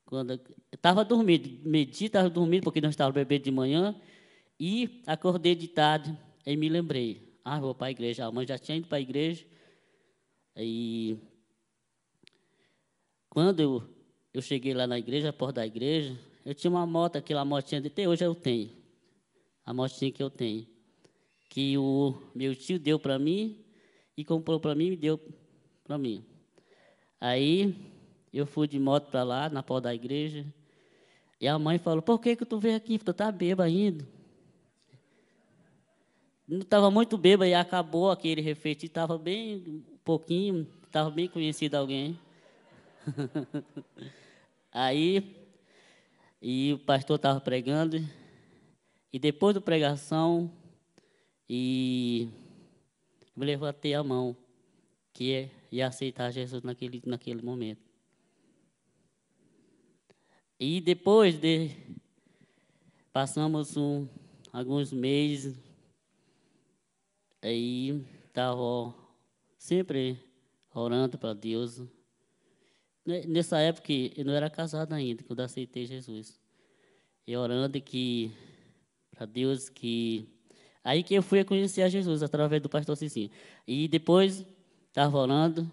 [0.05, 0.40] Quando
[0.72, 3.94] estava dormindo, medi, estava dormindo, porque nós estávamos bebendo de manhã.
[4.59, 8.26] E acordei de tarde e me lembrei: ah, vou para a igreja.
[8.26, 9.46] A mãe já tinha ido para a igreja.
[10.57, 11.16] E
[13.31, 13.85] quando eu,
[14.35, 17.81] eu cheguei lá na igreja, a porta da igreja, eu tinha uma moto, aquela motinha
[17.81, 18.85] de até hoje eu tenho
[19.66, 20.64] a motinha que eu tenho,
[21.48, 23.59] que o meu tio deu para mim
[24.16, 25.20] e comprou para mim e deu
[25.83, 26.24] para mim.
[27.20, 27.74] Aí
[28.33, 30.46] eu fui de moto para lá, na porta da igreja,
[31.40, 32.96] e a mãe falou: Por que, que tu veio aqui?
[32.96, 34.07] Tu tá bêbado ainda.
[36.46, 42.16] Não estava muito bêbado e acabou aquele refeitinho, estava bem pouquinho, estava bem conhecido alguém.
[44.70, 45.44] Aí,
[46.40, 47.98] e o pastor estava pregando,
[49.12, 50.50] e depois da pregação,
[51.48, 52.28] e
[53.36, 54.36] eu levantei a mão,
[55.12, 57.86] que é, ia aceitar Jesus naquele, naquele momento.
[60.58, 61.70] E depois de
[63.12, 64.08] passamos um,
[64.52, 65.58] alguns meses,
[67.42, 68.94] aí estava
[69.58, 70.18] sempre
[70.74, 71.82] orando para Deus.
[73.04, 76.40] Nessa época eu não era casado ainda, quando aceitei Jesus.
[77.26, 78.32] E orando que
[79.16, 80.29] para Deus que
[80.85, 83.31] aí que eu fui a conhecer a Jesus através do pastor Cicinho.
[83.66, 84.44] E depois
[84.88, 85.70] estava orando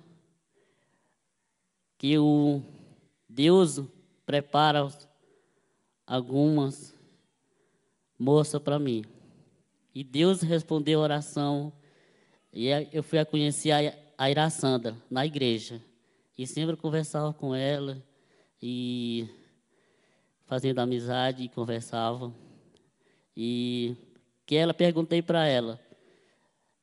[1.97, 2.61] que o
[3.27, 3.81] Deus
[4.25, 4.87] prepara
[6.07, 6.95] algumas
[8.17, 9.03] moças para mim.
[9.93, 11.71] E Deus respondeu a oração
[12.51, 13.71] e eu fui a conhecer
[14.17, 15.81] a Iraçandra na igreja.
[16.37, 18.01] E sempre conversava com ela
[18.61, 19.29] e
[20.45, 22.33] fazendo amizade e conversava.
[23.35, 23.95] E
[24.45, 25.79] que ela perguntei para ela.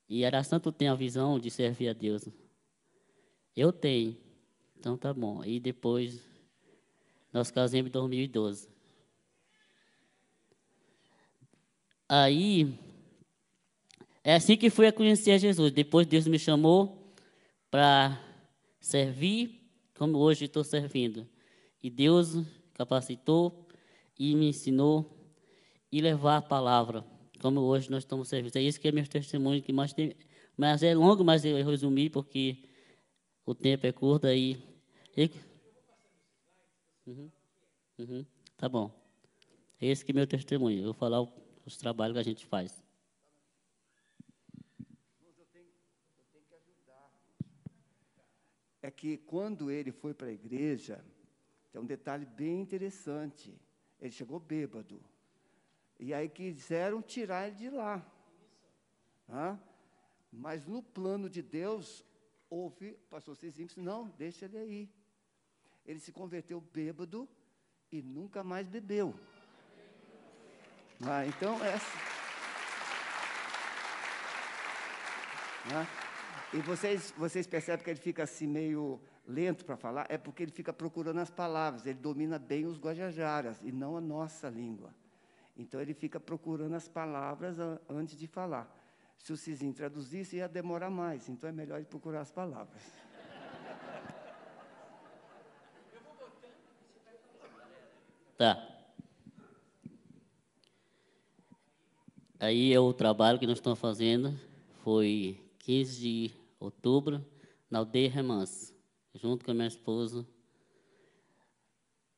[0.08, 2.28] E era santo tem a visão de servir a Deus.
[3.56, 4.16] Eu tenho.
[4.78, 5.44] Então tá bom.
[5.44, 6.20] E depois
[7.32, 8.68] nós casamos em 2012.
[12.08, 12.76] Aí
[14.24, 15.70] é assim que fui a conhecer Jesus.
[15.72, 17.14] Depois Deus me chamou
[17.70, 18.20] para
[18.80, 19.60] servir
[19.96, 21.28] como hoje estou servindo.
[21.82, 22.36] E Deus
[22.74, 23.68] capacitou
[24.18, 25.19] e me ensinou
[25.90, 27.04] e levar a palavra,
[27.40, 28.56] como hoje nós estamos servindo.
[28.56, 30.14] É isso que é meu testemunho, que mais tem,
[30.56, 32.62] mas é longo, mas eu resumi porque
[33.44, 34.62] o tempo é curto aí.
[35.16, 35.30] E...
[37.06, 37.30] Uhum.
[37.98, 38.26] Uhum.
[38.56, 38.90] Tá bom.
[39.80, 40.78] Esse que é meu testemunho.
[40.78, 41.26] Eu vou falar
[41.64, 42.82] os trabalhos que a gente faz.
[48.82, 51.04] É que quando ele foi para a igreja,
[51.70, 53.54] tem um detalhe bem interessante.
[54.00, 55.02] Ele chegou bêbado.
[56.02, 58.02] E aí quiseram tirar ele de lá.
[59.28, 59.60] Hã?
[60.32, 62.02] Mas no plano de Deus,
[62.48, 64.90] houve, pastor Cizinho não, deixa ele aí.
[65.84, 67.28] Ele se converteu bêbado
[67.92, 69.14] e nunca mais bebeu.
[71.06, 71.98] Ah, então, essa.
[75.74, 75.86] Ah,
[76.54, 80.06] e vocês, vocês percebem que ele fica assim meio lento para falar?
[80.08, 84.00] É porque ele fica procurando as palavras, ele domina bem os guajajaras e não a
[84.00, 84.94] nossa língua.
[85.60, 88.74] Então ele fica procurando as palavras antes de falar.
[89.18, 92.82] Se o Cizinho traduzisse, ia demorar mais, então é melhor ele procurar as palavras.
[98.38, 98.66] Tá.
[102.38, 104.34] Aí é o trabalho que nós estamos fazendo.
[104.82, 107.22] Foi 15 de outubro,
[107.70, 108.74] na aldeia Remanso,
[109.14, 110.26] junto com a minha esposa,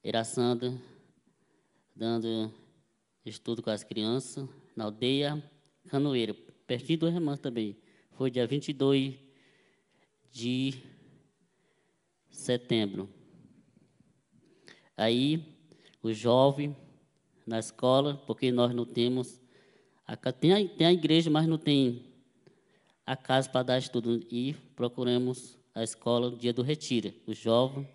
[0.05, 0.81] Iraçanda,
[1.96, 2.62] dando
[3.24, 5.42] estudo com as crianças, na aldeia
[5.88, 6.35] Canoeira,
[6.66, 7.76] pertinho do Remanso também.
[8.12, 9.14] Foi dia 22
[10.30, 10.74] de
[12.30, 13.08] setembro.
[14.96, 15.44] Aí
[16.02, 16.76] o jovem
[17.46, 19.40] na escola, porque nós não temos.
[20.06, 22.04] A, tem, a, tem a igreja, mas não tem
[23.06, 24.20] a casa para dar estudo.
[24.30, 27.12] E procuramos a escola no dia do retiro.
[27.26, 27.88] O jovem,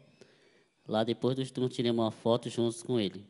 [0.87, 3.25] lá depois do estudo, tiramos uma foto juntos com ele.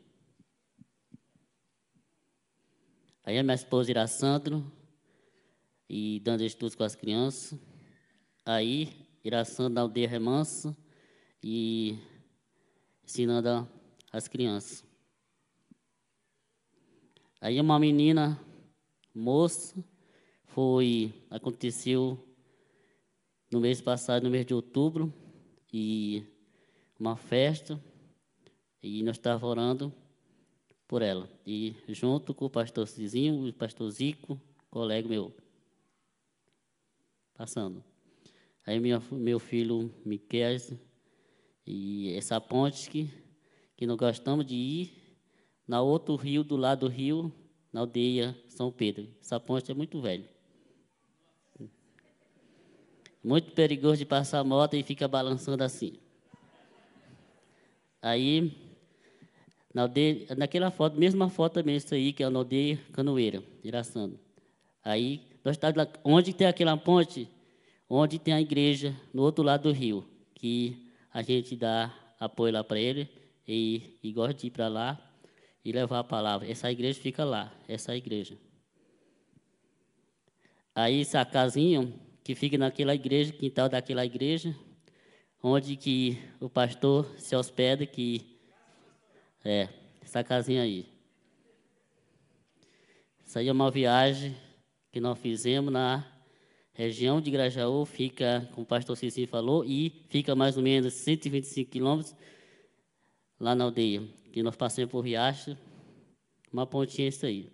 [3.27, 4.63] Aí a minha esposa irá Sandro,
[5.89, 7.59] e dando estudos com as crianças.
[8.45, 9.05] Aí,
[9.45, 10.73] Sandro na aldeia remanso
[11.43, 11.99] e
[13.03, 13.67] ensinando
[14.13, 14.81] as crianças.
[17.41, 18.39] Aí uma menina,
[19.13, 19.75] moça,
[20.45, 22.17] foi, aconteceu
[23.51, 25.13] no mês passado, no mês de outubro,
[25.73, 26.23] e
[26.97, 27.77] uma festa,
[28.81, 30.06] e nós estávamos orando
[30.87, 31.29] por ela.
[31.45, 35.35] E junto com o pastor Cizinho, o pastor Zico, colega meu,
[37.33, 37.83] passando.
[38.65, 40.57] Aí minha, meu filho Miquel,
[41.65, 43.09] e essa ponte que
[43.77, 44.91] que nós gostamos de ir
[45.67, 47.31] na outro rio, do lado do rio,
[47.71, 49.07] na aldeia São Pedro.
[49.21, 50.27] Essa ponte é muito velha.
[53.23, 55.99] Muito perigoso de passar a moto e fica balançando assim.
[58.01, 58.51] Aí,
[59.77, 64.19] na aldeia, naquela foto, mesma foto também, isso aí, que é na aldeia Canoeira, Iraçando.
[64.83, 67.29] Aí, nós estamos lá, onde tem aquela ponte,
[67.87, 72.63] onde tem a igreja, no outro lado do rio, que a gente dá apoio lá
[72.63, 73.07] para ele
[73.47, 74.99] e, e gosto de ir para lá
[75.63, 76.49] e levar a palavra.
[76.49, 78.35] Essa igreja fica lá, essa igreja.
[80.73, 81.87] Aí essa casinha
[82.23, 84.55] que fica naquela igreja, quintal daquela igreja,
[85.43, 88.36] onde que o pastor se hospeda, que
[89.47, 89.69] é
[90.01, 90.85] essa casinha aí.
[93.23, 94.35] Isso aí é uma viagem
[94.91, 96.05] que nós fizemos na
[96.73, 101.71] região de Grajaú, fica, como o pastor Cicinho falou, e fica mais ou menos 125
[101.71, 102.15] quilômetros
[103.39, 105.57] lá na aldeia, que nós passamos por Riacho,
[106.51, 107.49] uma pontinha isso aí.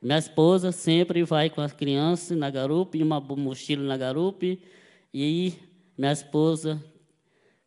[0.00, 4.46] Minha esposa sempre vai com as crianças na garupa, e uma mochila na garupa,
[5.12, 5.54] e
[5.96, 6.82] minha esposa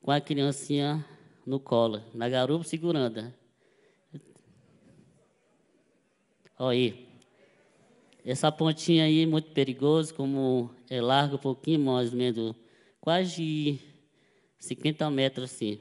[0.01, 1.05] com a criancinha
[1.45, 3.33] no colo, na garupa segurando.
[6.57, 7.07] Olha aí.
[8.23, 12.55] Essa pontinha aí é muito perigosa, como é larga um pouquinho, mais ou menos,
[12.99, 13.79] quase
[14.59, 15.79] 50 metros assim.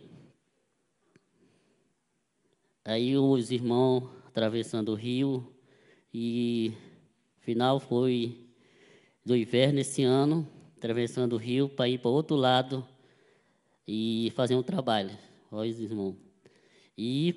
[2.83, 5.53] Aí os irmãos atravessando o rio
[6.15, 6.73] e
[7.41, 8.49] final foi
[9.23, 10.49] do inverno esse ano,
[10.79, 12.87] atravessando o rio para ir para outro lado
[13.87, 15.11] e fazer um trabalho.
[15.51, 16.17] Olha os irmãos.
[16.97, 17.35] E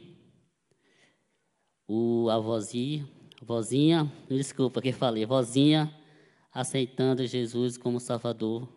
[1.88, 3.10] o, a vozinha,
[3.42, 5.92] vozinha, desculpa que falei, vozinha
[6.52, 8.70] aceitando Jesus como Salvador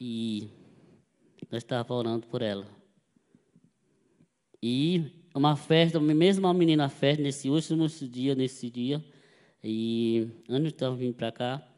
[0.00, 0.48] e
[1.50, 2.66] nós estávamos orando por ela.
[4.62, 9.04] E uma festa, mesmo uma menina festa, nesse último dia, nesse dia,
[9.62, 11.68] e antes de vindo para cá,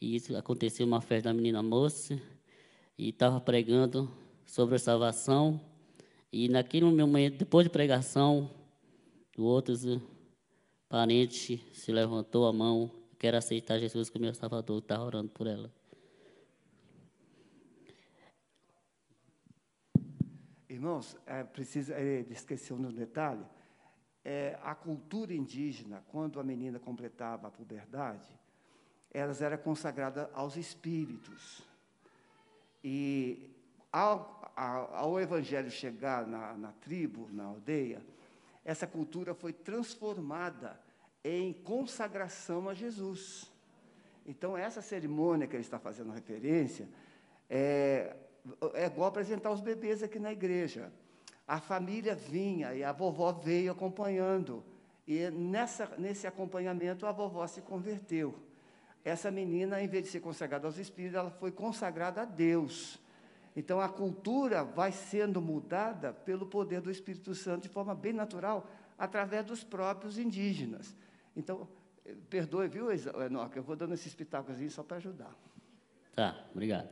[0.00, 2.18] e isso aconteceu uma festa da menina moça,
[2.96, 4.10] e estava pregando
[4.46, 5.60] sobre a salvação,
[6.32, 8.50] e naquele momento, depois de pregação,
[9.36, 9.84] outros
[10.88, 15.72] parentes se levantou a mão, quer aceitar Jesus como meu Salvador, estava orando por ela.
[20.68, 23.44] Irmãos, é, precisa, é, esqueceu um detalhe,
[24.24, 28.28] é, a cultura indígena, quando a menina completava a puberdade,
[29.10, 31.62] elas eram consagradas aos espíritos.
[32.84, 33.50] E
[33.90, 38.02] ao, ao, ao evangelho chegar na, na tribo, na aldeia,
[38.64, 40.78] essa cultura foi transformada
[41.22, 43.50] em consagração a Jesus.
[44.26, 46.88] Então, essa cerimônia que ele está fazendo referência
[47.48, 48.16] é,
[48.74, 50.92] é igual apresentar os bebês aqui na igreja.
[51.46, 54.64] A família vinha e a vovó veio acompanhando.
[55.06, 58.34] E nessa, nesse acompanhamento, a vovó se converteu.
[59.04, 63.00] Essa menina, em vez de ser consagrada aos espíritos, ela foi consagrada a Deus.
[63.58, 68.70] Então, a cultura vai sendo mudada pelo poder do Espírito Santo de forma bem natural,
[68.96, 70.94] através dos próprios indígenas.
[71.34, 71.66] Então,
[72.04, 73.56] eh, perdoe, viu, Enoque?
[73.56, 75.36] Eu vou dando esses pitacos só para ajudar.
[76.14, 76.88] Tá, obrigado.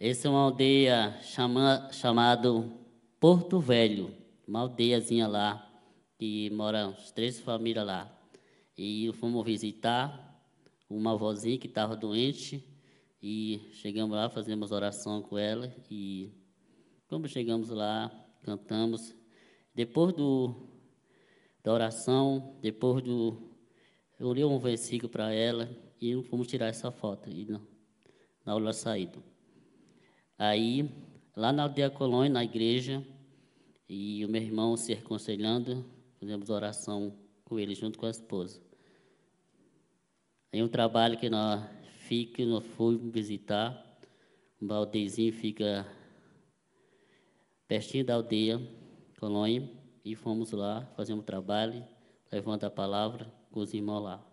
[0.00, 1.88] Essa é uma aldeia chama,
[3.20, 4.12] Porto Velho,
[4.48, 5.64] uma aldeiazinha lá,
[6.18, 8.12] que moram três famílias lá.
[8.76, 10.42] E fomos visitar
[10.88, 12.68] uma avózinha que estava doente,
[13.22, 16.30] e chegamos lá, fazemos oração com ela, e
[17.06, 18.10] quando chegamos lá,
[18.42, 19.14] cantamos.
[19.74, 20.54] Depois do,
[21.62, 23.36] da oração, depois do.
[24.18, 25.68] Eu li um versículo para ela
[26.00, 27.60] e fomos tirar essa foto, e na,
[28.44, 29.18] na aula saída.
[30.38, 30.90] Aí,
[31.36, 33.04] lá na aldeia Colônia, na igreja,
[33.88, 35.84] e o meu irmão se aconselhando,
[36.18, 37.12] fizemos oração
[37.44, 38.62] com ele junto com a esposa.
[40.52, 41.62] Aí um trabalho que nós
[42.10, 43.86] fica, nós fomos visitar,
[44.60, 45.86] um aldeizinho fica
[47.68, 48.60] pertinho da aldeia,
[49.20, 49.70] Colônia,
[50.04, 51.86] e fomos lá, fazemos trabalho,
[52.32, 54.26] levando a palavra com os irmãos lá.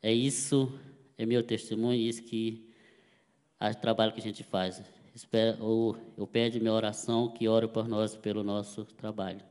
[0.00, 0.72] É isso,
[1.18, 2.72] é meu testemunho, isso que
[3.60, 4.82] é o trabalho que a gente faz
[5.14, 9.42] espero, eu peço minha oração que ore por nós pelo nosso trabalho.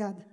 [0.00, 0.24] Obrigada.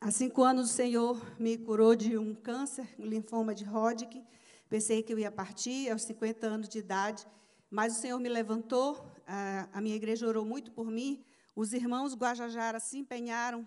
[0.00, 4.24] Há cinco anos o Senhor me curou de um câncer, um linfoma de Hodgkin.
[4.70, 7.26] Pensei que eu ia partir aos 50 anos de idade,
[7.70, 9.06] mas o Senhor me levantou.
[9.26, 11.22] A, minha igreja orou muito por mim.
[11.54, 13.66] Os irmãos Guajajara se empenharam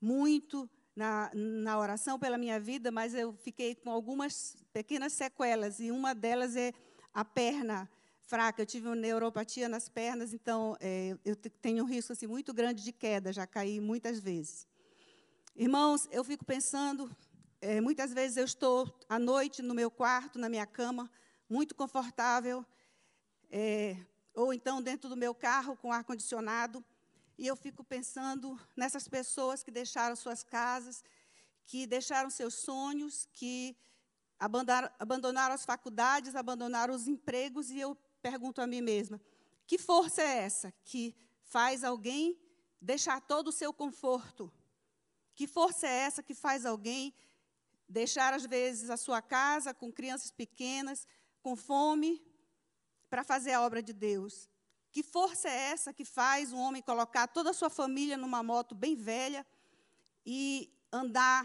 [0.00, 5.92] muito na, na oração pela minha vida, mas eu fiquei com algumas pequenas sequelas, e
[5.92, 6.72] uma delas é
[7.14, 7.88] a perna
[8.32, 8.62] fraca.
[8.62, 12.82] Eu tive uma neuropatia nas pernas, então é, eu tenho um risco assim, muito grande
[12.82, 14.66] de queda, já caí muitas vezes.
[15.54, 17.14] Irmãos, eu fico pensando,
[17.60, 21.10] é, muitas vezes eu estou à noite no meu quarto, na minha cama,
[21.46, 22.64] muito confortável,
[23.50, 23.98] é,
[24.34, 26.82] ou então dentro do meu carro com ar condicionado,
[27.36, 31.04] e eu fico pensando nessas pessoas que deixaram suas casas,
[31.66, 33.76] que deixaram seus sonhos, que
[34.38, 39.20] abandonaram, abandonaram as faculdades, abandonaram os empregos, e eu pergunto a mim mesma:
[39.66, 42.38] que força é essa que faz alguém
[42.80, 44.52] deixar todo o seu conforto?
[45.34, 47.14] Que força é essa que faz alguém
[47.88, 51.06] deixar, às vezes, a sua casa com crianças pequenas,
[51.42, 52.22] com fome,
[53.10, 54.48] para fazer a obra de Deus?
[54.90, 58.74] Que força é essa que faz um homem colocar toda a sua família numa moto
[58.74, 59.46] bem velha
[60.24, 61.44] e andar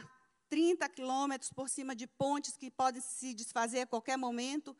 [0.50, 4.76] 30 quilômetros por cima de pontes que podem se desfazer a qualquer momento?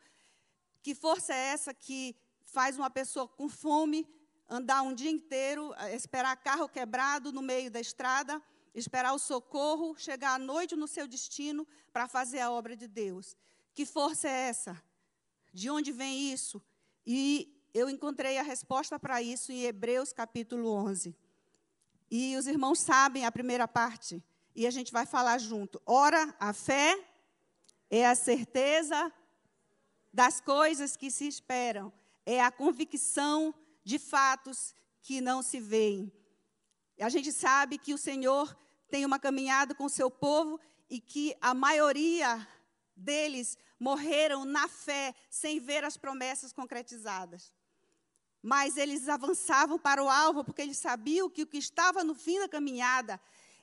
[0.82, 4.08] Que força é essa que faz uma pessoa com fome
[4.48, 8.42] andar um dia inteiro, esperar carro quebrado no meio da estrada?
[8.78, 13.36] esperar o socorro, chegar à noite no seu destino para fazer a obra de Deus.
[13.74, 14.82] Que força é essa?
[15.52, 16.62] De onde vem isso?
[17.06, 21.14] E eu encontrei a resposta para isso em Hebreus capítulo 11.
[22.10, 24.22] E os irmãos sabem a primeira parte,
[24.54, 25.80] e a gente vai falar junto.
[25.84, 26.98] Ora, a fé
[27.90, 29.12] é a certeza
[30.18, 31.92] das coisas que se esperam,
[32.26, 33.54] é a convicção
[33.84, 36.12] de fatos que não se veem.
[36.98, 38.52] A gente sabe que o Senhor
[38.90, 40.58] tem uma caminhada com o seu povo
[40.90, 42.44] e que a maioria
[42.96, 47.54] deles morreram na fé, sem ver as promessas concretizadas.
[48.42, 52.40] Mas eles avançavam para o alvo, porque eles sabiam que o que estava no fim
[52.40, 53.20] da caminhada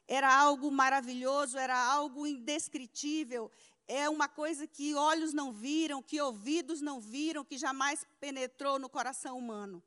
[0.08, 3.52] era algo maravilhoso, era algo indescritível,
[3.88, 8.90] é uma coisa que olhos não viram, que ouvidos não viram, que jamais penetrou no
[8.90, 9.82] coração humano.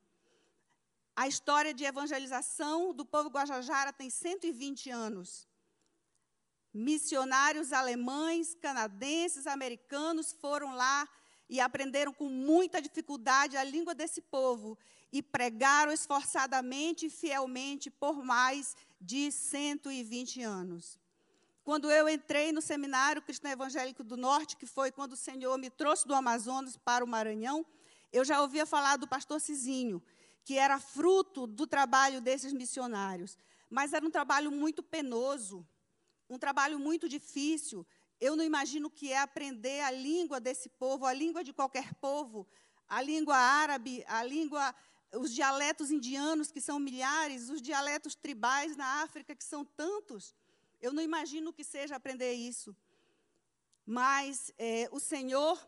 [1.15, 5.47] A história de evangelização do povo Guajajara tem 120 anos.
[6.73, 11.07] Missionários alemães, canadenses, americanos foram lá
[11.49, 14.77] e aprenderam com muita dificuldade a língua desse povo
[15.11, 20.99] e pregaram esforçadamente e fielmente por mais de 120 anos.
[21.69, 25.69] Quando eu entrei no seminário Cristão Evangélico do Norte, que foi quando o Senhor me
[25.69, 27.63] trouxe do Amazonas para o Maranhão,
[28.11, 30.01] eu já ouvia falar do pastor Cizinho,
[30.43, 33.37] que era fruto do trabalho desses missionários.
[33.69, 35.63] Mas era um trabalho muito penoso,
[36.27, 37.85] um trabalho muito difícil.
[38.19, 42.47] Eu não imagino que é aprender a língua desse povo, a língua de qualquer povo,
[42.87, 44.73] a língua árabe, a língua,
[45.13, 50.33] os dialetos indianos, que são milhares, os dialetos tribais na África, que são tantos.
[50.81, 52.75] Eu não imagino o que seja aprender isso.
[53.85, 55.59] Mas é, o Senhor,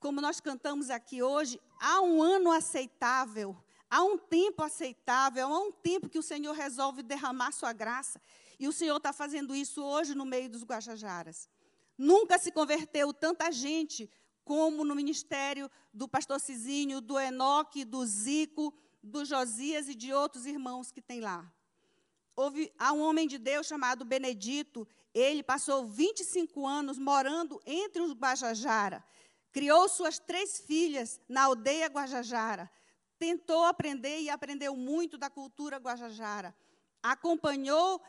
[0.00, 3.56] como nós cantamos aqui hoje, há um ano aceitável,
[3.90, 8.20] há um tempo aceitável, há um tempo que o Senhor resolve derramar sua graça.
[8.58, 11.48] E o Senhor está fazendo isso hoje no meio dos Guajajaras.
[11.98, 14.08] Nunca se converteu tanta gente
[14.44, 18.72] como no ministério do pastor Cizinho, do Enoque, do Zico,
[19.02, 21.50] do Josias e de outros irmãos que tem lá.
[22.40, 28.12] Houve, há um homem de Deus chamado Benedito, ele passou 25 anos morando entre os
[28.12, 29.04] Guajajara,
[29.52, 32.70] criou suas três filhas na aldeia Guajajara,
[33.18, 36.56] tentou aprender e aprendeu muito da cultura Guajajara,
[37.02, 38.00] acompanhou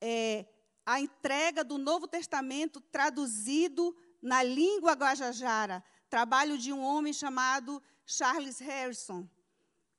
[0.00, 0.46] é,
[0.86, 8.60] a entrega do Novo Testamento traduzido na língua Guajajara, trabalho de um homem chamado Charles
[8.60, 9.28] Harrison.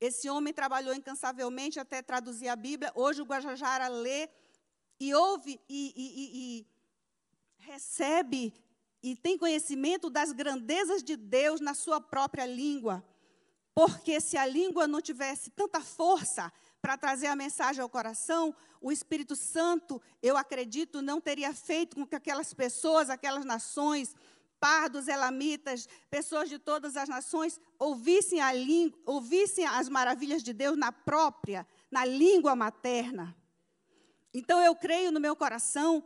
[0.02, 2.92] Esse homem trabalhou incansavelmente até traduzir a Bíblia.
[2.96, 4.28] Hoje o Guajajara lê
[5.00, 6.68] e ouve e, e, e, e
[7.60, 8.52] recebe
[9.04, 13.06] e tem conhecimento das grandezas de Deus na sua própria língua.
[13.76, 18.92] Porque se a língua não tivesse tanta força para trazer a mensagem ao coração, o
[18.92, 24.16] Espírito Santo, eu acredito, não teria feito com que aquelas pessoas, aquelas nações,
[24.62, 30.78] pardos, elamitas, pessoas de todas as nações, ouvissem, a língua, ouvissem as maravilhas de Deus
[30.78, 33.36] na própria, na língua materna.
[34.32, 36.04] Então eu creio no meu coração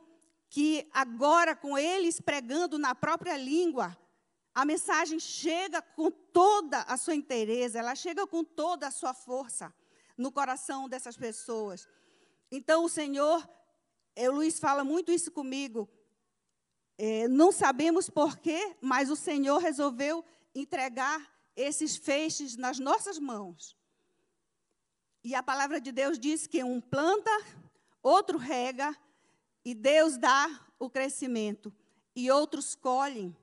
[0.50, 3.96] que agora, com eles pregando na própria língua,
[4.54, 9.74] a mensagem chega com toda a sua inteireza, ela chega com toda a sua força
[10.18, 11.86] no coração dessas pessoas.
[12.50, 13.46] Então o Senhor,
[14.18, 15.90] o Luiz fala muito isso comigo,
[16.98, 20.24] é, não sabemos porquê, mas o Senhor resolveu
[20.54, 21.22] entregar
[21.56, 23.76] esses feixes nas nossas mãos.
[25.24, 27.32] E a palavra de Deus diz que um planta,
[28.02, 28.96] outro rega,
[29.64, 31.74] e Deus dá o crescimento.
[32.16, 33.36] E outros colhem.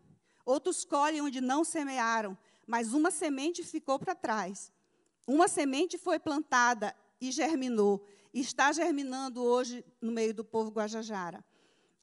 [0.46, 4.72] Outros colhem onde não semearam, mas uma semente ficou para trás.
[5.26, 8.06] Uma semente foi plantada e germinou.
[8.32, 11.44] E está germinando hoje no meio do povo Guajajara.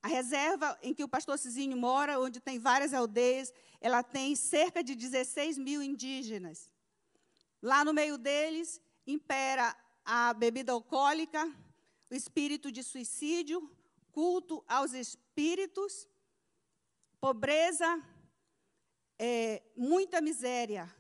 [0.02, 4.84] A reserva em que o pastor Cizinho mora, onde tem várias aldeias, ela tem cerca
[4.84, 6.70] de 16 mil indígenas.
[7.62, 9.76] Lá no meio deles impera
[10.06, 11.46] a bebida alcoólica,
[12.10, 13.70] o espírito de suicídio,
[14.12, 16.08] culto aos espíritos,
[17.20, 18.02] pobreza,
[19.18, 20.94] é, muita miséria.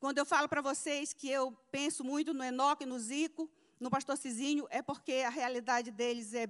[0.00, 4.16] Quando eu falo para vocês que eu penso muito no Enoque, no Zico, no pastor
[4.16, 6.48] Cizinho, é porque a realidade deles é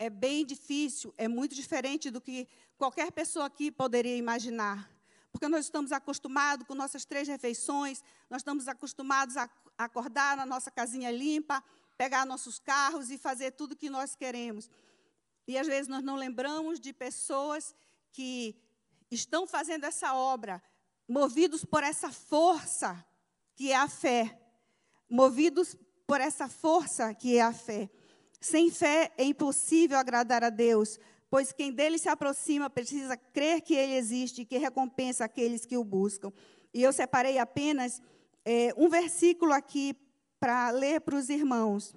[0.00, 2.48] é bem difícil, é muito diferente do que
[2.78, 4.90] qualquer pessoa aqui poderia imaginar.
[5.30, 9.46] Porque nós estamos acostumados com nossas três refeições, nós estamos acostumados a
[9.76, 11.62] acordar na nossa casinha limpa,
[11.98, 14.70] pegar nossos carros e fazer tudo o que nós queremos.
[15.46, 17.74] E às vezes nós não lembramos de pessoas
[18.10, 18.56] que
[19.10, 20.62] estão fazendo essa obra,
[21.06, 23.04] movidos por essa força
[23.54, 24.40] que é a fé.
[25.10, 25.76] Movidos
[26.06, 27.90] por essa força que é a fé.
[28.40, 33.74] Sem fé é impossível agradar a Deus, pois quem dele se aproxima precisa crer que
[33.74, 36.32] ele existe e que recompensa aqueles que o buscam.
[36.72, 38.00] E eu separei apenas
[38.44, 39.94] é, um versículo aqui
[40.38, 41.94] para ler para os irmãos.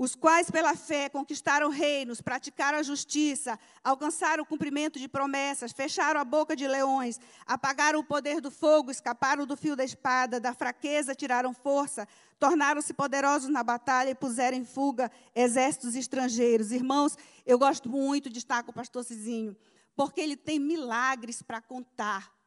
[0.00, 6.18] Os quais pela fé conquistaram reinos, praticaram a justiça, alcançaram o cumprimento de promessas, fecharam
[6.18, 10.54] a boca de leões, apagaram o poder do fogo, escaparam do fio da espada, da
[10.54, 16.72] fraqueza tiraram força, tornaram-se poderosos na batalha e puseram em fuga exércitos estrangeiros.
[16.72, 19.54] Irmãos, eu gosto muito de estar com o pastor Cizinho,
[19.94, 22.39] porque ele tem milagres para contar.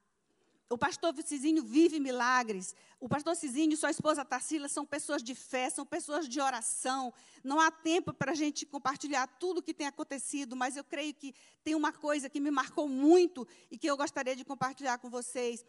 [0.69, 2.75] O pastor Cizinho vive milagres.
[2.99, 7.13] O pastor Cizinho e sua esposa Tarsila são pessoas de fé, são pessoas de oração.
[7.43, 11.13] Não há tempo para a gente compartilhar tudo o que tem acontecido, mas eu creio
[11.13, 15.09] que tem uma coisa que me marcou muito e que eu gostaria de compartilhar com
[15.09, 15.63] vocês.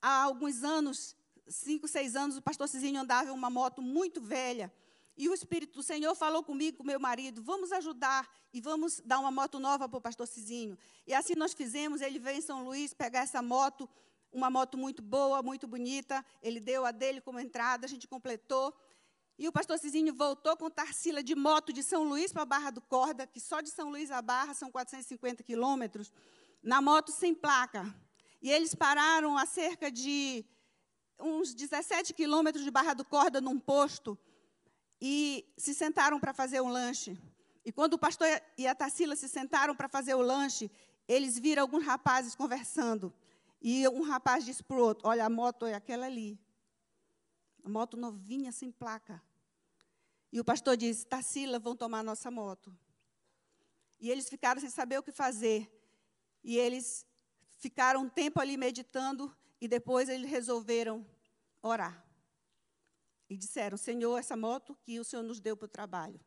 [0.00, 1.16] Há alguns anos,
[1.48, 4.72] cinco, seis anos, o pastor Cizinho andava em uma moto muito velha.
[5.18, 9.18] E o Espírito do Senhor falou comigo, com meu marido, vamos ajudar e vamos dar
[9.18, 10.78] uma moto nova para o pastor Cizinho.
[11.06, 13.88] E assim nós fizemos, ele veio em São Luís pegar essa moto
[14.36, 16.24] uma moto muito boa, muito bonita.
[16.42, 18.74] Ele deu a dele como entrada, a gente completou.
[19.38, 22.70] E o pastor Cizinho voltou com Tarsila de moto de São Luís para a Barra
[22.70, 26.12] do Corda, que só de São Luís a Barra são 450 quilômetros,
[26.62, 27.82] na moto sem placa.
[28.42, 30.44] E eles pararam a cerca de
[31.18, 34.18] uns 17 quilômetros de Barra do Corda num posto
[35.00, 37.18] e se sentaram para fazer um lanche.
[37.64, 40.70] E quando o pastor e a Tarsila se sentaram para fazer o lanche,
[41.08, 43.12] eles viram alguns rapazes conversando.
[43.68, 46.38] E um rapaz disse para o outro: Olha, a moto é aquela ali.
[47.64, 49.20] A moto novinha, sem placa.
[50.30, 52.72] E o pastor disse: Tarsila, vão tomar nossa moto.
[53.98, 55.68] E eles ficaram sem saber o que fazer.
[56.44, 57.04] E eles
[57.58, 59.36] ficaram um tempo ali meditando.
[59.60, 61.04] E depois eles resolveram
[61.60, 62.06] orar.
[63.28, 66.20] E disseram: Senhor, essa moto que o Senhor nos deu para o trabalho.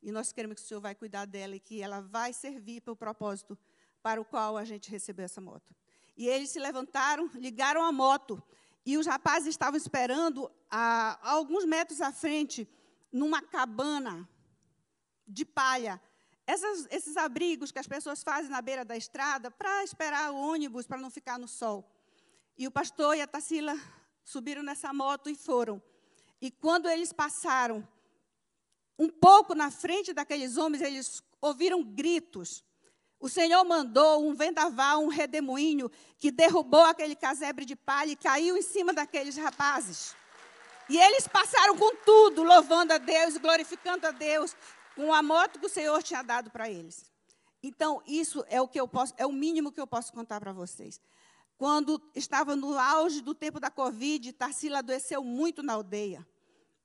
[0.00, 2.92] E nós queremos que o Senhor vai cuidar dela e que ela vai servir para
[2.92, 3.58] o propósito
[4.00, 5.74] para o qual a gente recebeu essa moto.
[6.18, 8.42] E eles se levantaram, ligaram a moto.
[8.84, 12.68] E os rapazes estavam esperando a, a alguns metros à frente,
[13.12, 14.28] numa cabana
[15.26, 16.02] de palha.
[16.44, 20.88] Essas, esses abrigos que as pessoas fazem na beira da estrada para esperar o ônibus,
[20.88, 21.88] para não ficar no sol.
[22.56, 23.78] E o pastor e a Tarsila
[24.24, 25.80] subiram nessa moto e foram.
[26.40, 27.86] E quando eles passaram
[28.98, 32.64] um pouco na frente daqueles homens, eles ouviram gritos.
[33.20, 38.56] O Senhor mandou um vendaval, um redemoinho, que derrubou aquele casebre de palha e caiu
[38.56, 40.14] em cima daqueles rapazes.
[40.88, 44.56] E eles passaram com tudo, louvando a Deus, glorificando a Deus,
[44.94, 47.10] com a moto que o Senhor tinha dado para eles.
[47.60, 50.52] Então, isso é o que eu posso, é o mínimo que eu posso contar para
[50.52, 51.00] vocês.
[51.56, 56.24] Quando estava no auge do tempo da Covid, Tarsila adoeceu muito na aldeia.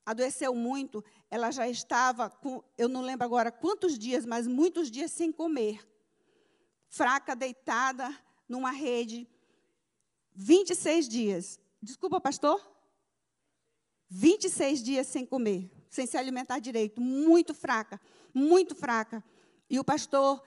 [0.04, 5.12] Adoeceu muito, ela já estava com, eu não lembro agora quantos dias, mas muitos dias
[5.12, 5.93] sem comer
[6.94, 8.16] fraca, deitada
[8.48, 9.28] numa rede,
[10.36, 11.60] 26 dias.
[11.82, 12.62] Desculpa, pastor?
[14.10, 18.00] 26 dias sem comer, sem se alimentar direito, muito fraca,
[18.32, 19.24] muito fraca.
[19.68, 20.44] E o pastor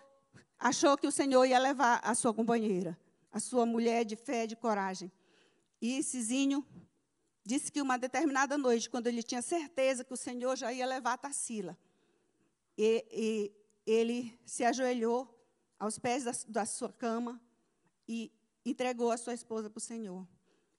[0.56, 2.96] achou que o Senhor ia levar a sua companheira,
[3.32, 5.10] a sua mulher de fé, de coragem.
[5.82, 6.64] E Cizinho
[7.44, 11.14] disse que uma determinada noite, quando ele tinha certeza que o Senhor já ia levar
[11.14, 11.76] a Tarsila,
[12.78, 13.52] e, e
[13.84, 15.35] ele se ajoelhou
[15.78, 17.40] aos pés da, da sua cama
[18.08, 18.32] e
[18.64, 20.26] entregou a sua esposa para o Senhor.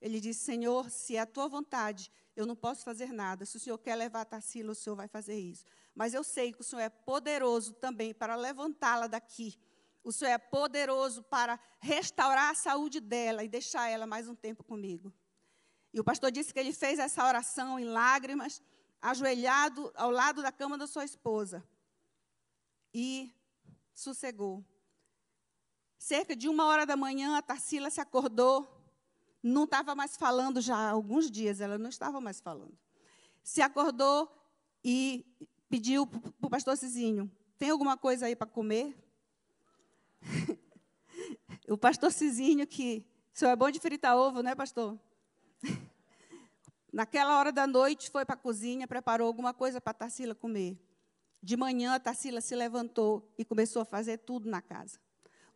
[0.02, 3.46] Ele disse: Senhor, se é a tua vontade, eu não posso fazer nada.
[3.46, 5.66] Se o Senhor quer levar a Tarsila, o Senhor vai fazer isso.
[5.96, 9.58] Mas eu sei que o Senhor é poderoso também para levantá-la daqui.
[10.04, 14.64] O Senhor é poderoso para restaurar a saúde dela e deixar ela mais um tempo
[14.64, 15.12] comigo.
[15.92, 18.62] E o pastor disse que ele fez essa oração em lágrimas,
[19.02, 21.68] ajoelhado ao lado da cama da sua esposa.
[22.94, 23.34] E
[23.94, 24.64] sossegou.
[25.98, 28.68] Cerca de uma hora da manhã, a Tarsila se acordou.
[29.42, 32.78] Não estava mais falando já há alguns dias, ela não estava mais falando.
[33.44, 34.32] Se acordou
[34.84, 35.26] e
[35.70, 38.96] pediu para o pastor Cizinho: tem alguma coisa aí para comer?
[41.70, 45.00] o pastor Cizinho, que o senhor é bom de fritar ovo, né, pastor?
[46.92, 50.78] Naquela hora da noite, foi para a cozinha, preparou alguma coisa para a Tarsila comer.
[51.42, 55.00] De manhã, a Tarsila se levantou e começou a fazer tudo na casa.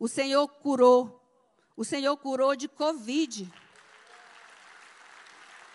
[0.02, 1.24] O Senhor curou.
[1.76, 3.48] O Senhor curou de Covid.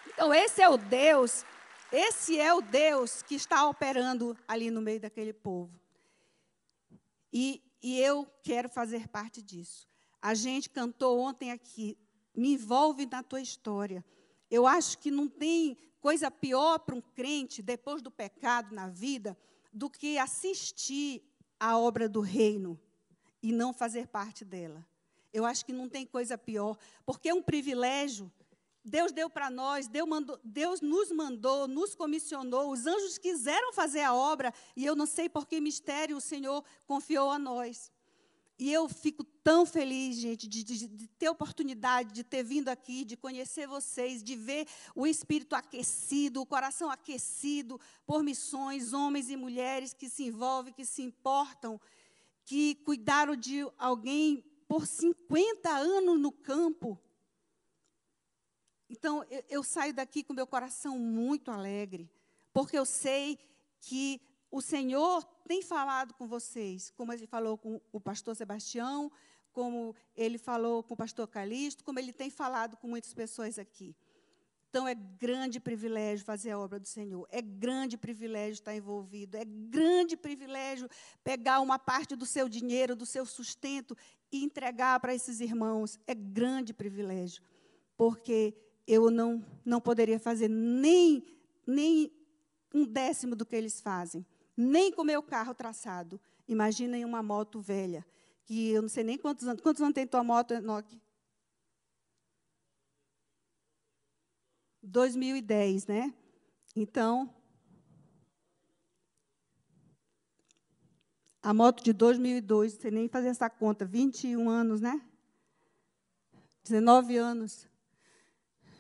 [0.05, 1.45] Então, esse é o Deus,
[1.93, 5.71] esse é o Deus que está operando ali no meio daquele povo.
[7.32, 9.88] E, e eu quero fazer parte disso.
[10.21, 11.97] A gente cantou ontem aqui,
[12.36, 14.03] me envolve na tua história.
[14.51, 19.38] Eu acho que não tem coisa pior para um crente, depois do pecado na vida,
[19.71, 21.23] do que assistir
[21.57, 22.78] a obra do reino
[23.41, 24.85] e não fazer parte dela.
[25.33, 28.31] Eu acho que não tem coisa pior, porque é um privilégio.
[28.83, 34.01] Deus deu para nós, Deus, mandou, Deus nos mandou, nos comissionou, os anjos quiseram fazer
[34.01, 37.91] a obra, e eu não sei por que mistério o Senhor confiou a nós.
[38.59, 43.05] E eu fico tão feliz, gente, de, de, de, ter oportunidade de ter vindo aqui,
[43.05, 49.38] de conhecer vocês, de ver o espírito aquecido, o coração aquecido por missões, homens e
[49.38, 51.79] mulheres que se envolvem, que se importam
[52.47, 56.97] que cuidaram de alguém por 50 anos no campo.
[58.89, 62.09] Então, eu, eu saio daqui com meu coração muito alegre,
[62.53, 63.37] porque eu sei
[63.81, 69.11] que o Senhor tem falado com vocês, como ele falou com o pastor Sebastião,
[69.51, 73.93] como ele falou com o pastor Calixto, como ele tem falado com muitas pessoas aqui.
[74.78, 79.43] Então, é grande privilégio fazer a obra do Senhor, é grande privilégio estar envolvido, é
[79.43, 80.88] grande privilégio
[81.23, 83.97] pegar uma parte do seu dinheiro, do seu sustento
[84.32, 87.41] e entregar para esses irmãos, é grande privilégio,
[87.97, 88.53] porque
[88.86, 91.25] eu não, não poderia fazer nem,
[91.65, 92.11] nem
[92.71, 94.23] um décimo do que eles fazem,
[94.55, 96.21] nem com meu carro traçado.
[96.47, 98.05] Imaginem uma moto velha,
[98.45, 99.59] que eu não sei nem quantos anos.
[99.59, 101.01] Quantos anos tem tua moto, Enoque?
[104.88, 106.13] 2010, né?
[106.75, 107.33] Então,
[111.41, 115.01] a moto de 2002, não sei nem fazer essa conta, 21 anos, né?
[116.63, 117.67] 19 anos.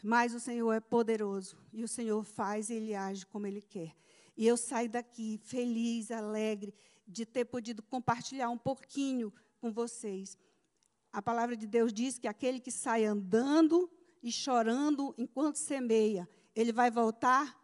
[0.03, 3.93] Mas o Senhor é poderoso e o Senhor faz e ele age como ele quer.
[4.35, 6.73] E eu saio daqui feliz, alegre
[7.07, 10.37] de ter podido compartilhar um pouquinho com vocês.
[11.11, 13.89] A palavra de Deus diz que aquele que sai andando
[14.21, 17.57] e chorando enquanto semeia, ele vai voltar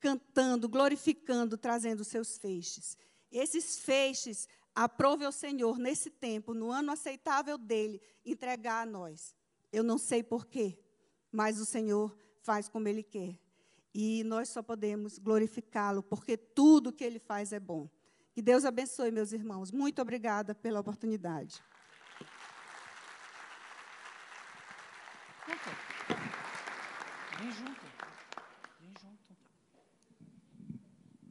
[0.00, 2.98] cantando, glorificando, trazendo seus feixes.
[3.30, 9.34] Esses feixes, aprove ao Senhor nesse tempo, no ano aceitável dele, entregar a nós.
[9.72, 10.78] Eu não sei porquê,
[11.32, 13.38] mas o Senhor faz como Ele quer.
[13.94, 17.88] E nós só podemos glorificá-lo, porque tudo que Ele faz é bom.
[18.32, 19.70] Que Deus abençoe, meus irmãos.
[19.70, 21.62] Muito obrigada pela oportunidade.
[27.44, 27.80] Vem junto.
[28.80, 29.36] Vem junto.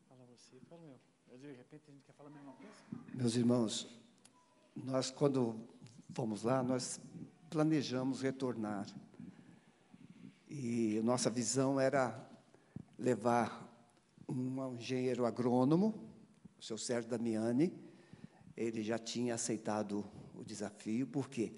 [0.08, 1.40] Fala você, fala meu.
[1.40, 2.76] De repente a gente quer falar a mesma coisa?
[3.16, 3.88] Meus irmãos,
[4.76, 5.60] nós quando
[6.12, 7.02] fomos lá, nós
[7.50, 8.86] planejamos retornar.
[10.48, 12.30] E nossa visão era
[13.00, 13.68] levar
[14.30, 15.96] um engenheiro agrônomo,
[16.60, 17.74] o seu Sérgio Damiani.
[18.56, 20.06] Ele já tinha aceitado
[20.36, 21.56] o desafio, porque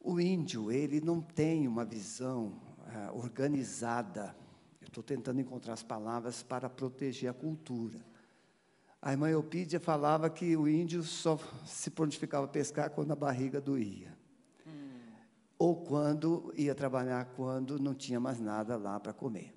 [0.00, 4.36] o índio ele não tem uma visão ah, organizada.
[4.80, 8.04] Eu estou tentando encontrar as palavras para proteger a cultura.
[9.00, 13.60] A irmã Eupídia falava que o índio só se prontificava a pescar quando a barriga
[13.60, 14.18] doía
[15.58, 19.52] ou quando ia trabalhar quando não tinha mais nada lá para comer.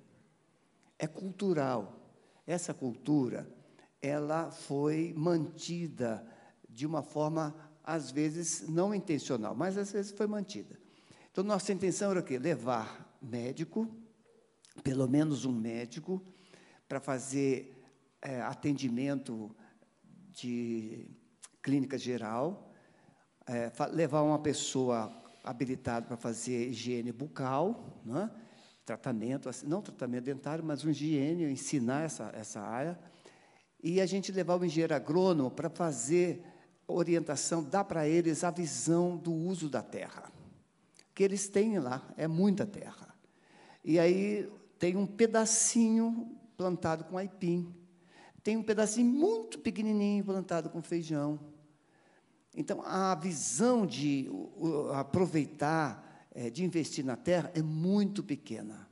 [0.98, 2.00] É cultural.
[2.44, 3.48] Essa cultura,
[4.00, 6.26] ela foi mantida
[6.68, 7.54] de uma forma
[7.84, 10.78] às vezes não intencional, mas às vezes foi mantida.
[11.30, 12.38] Então nossa intenção era o quê?
[12.38, 13.88] Levar médico,
[14.82, 16.22] pelo menos um médico,
[16.88, 17.82] para fazer
[18.20, 19.54] é, atendimento
[20.30, 21.08] de
[21.62, 22.72] clínica geral,
[23.46, 25.12] é, levar uma pessoa
[25.44, 28.30] habilitado para fazer higiene bucal, né?
[28.84, 32.98] tratamento, assim, não tratamento dentário, mas um higiene, ensinar essa, essa área.
[33.82, 36.44] E a gente levar o engenheiro agrônomo para fazer
[36.86, 40.30] orientação, dar para eles a visão do uso da terra.
[41.14, 43.01] Que eles têm lá, é muita terra.
[43.84, 47.74] E aí tem um pedacinho plantado com aipim,
[48.42, 51.38] tem um pedacinho muito pequenininho plantado com feijão,
[52.54, 54.28] então, a visão de
[54.94, 58.88] aproveitar, é, de investir na terra, é muito pequena.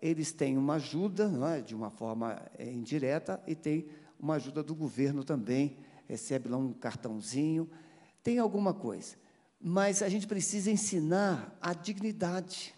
[0.00, 4.74] Eles têm uma ajuda, é, de uma forma é, indireta, e tem uma ajuda do
[4.74, 7.68] governo também, recebe lá um cartãozinho,
[8.22, 9.16] tem alguma coisa.
[9.60, 12.74] Mas a gente precisa ensinar a dignidade.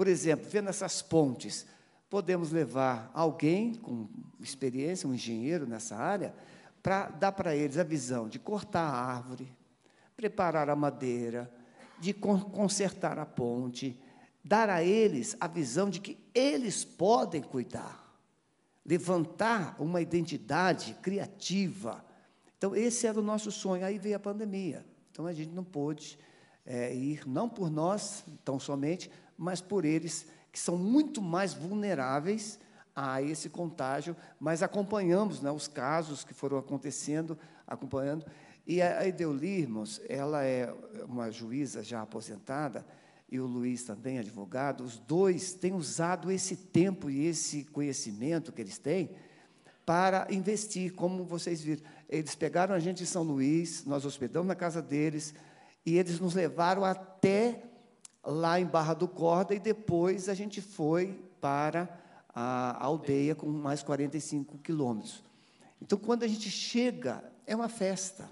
[0.00, 1.66] Por exemplo, vendo essas pontes,
[2.08, 4.08] podemos levar alguém com
[4.40, 6.34] experiência, um engenheiro nessa área,
[6.82, 9.52] para dar para eles a visão de cortar a árvore,
[10.16, 11.52] preparar a madeira,
[11.98, 13.94] de consertar a ponte,
[14.42, 18.18] dar a eles a visão de que eles podem cuidar,
[18.86, 22.02] levantar uma identidade criativa.
[22.56, 23.84] Então, esse era o nosso sonho.
[23.84, 24.82] Aí veio a pandemia.
[25.12, 26.18] Então, a gente não pôde
[26.64, 32.58] é, ir, não por nós, tão somente, mas por eles, que são muito mais vulneráveis
[32.94, 38.26] a esse contágio, mas acompanhamos né, os casos que foram acontecendo, acompanhando.
[38.66, 40.70] E a Edeuli, irmãos, ela é
[41.08, 42.84] uma juíza já aposentada,
[43.32, 48.60] e o Luiz também, advogado, os dois têm usado esse tempo e esse conhecimento que
[48.60, 49.10] eles têm
[49.86, 51.82] para investir, como vocês viram.
[52.08, 55.32] Eles pegaram a gente em São Luís, nós hospedamos na casa deles,
[55.86, 57.69] e eles nos levaram até
[58.24, 61.88] lá em Barra do Corda, e depois a gente foi para
[62.34, 65.22] a aldeia com mais 45 quilômetros.
[65.80, 68.28] Então, quando a gente chega, é uma festa.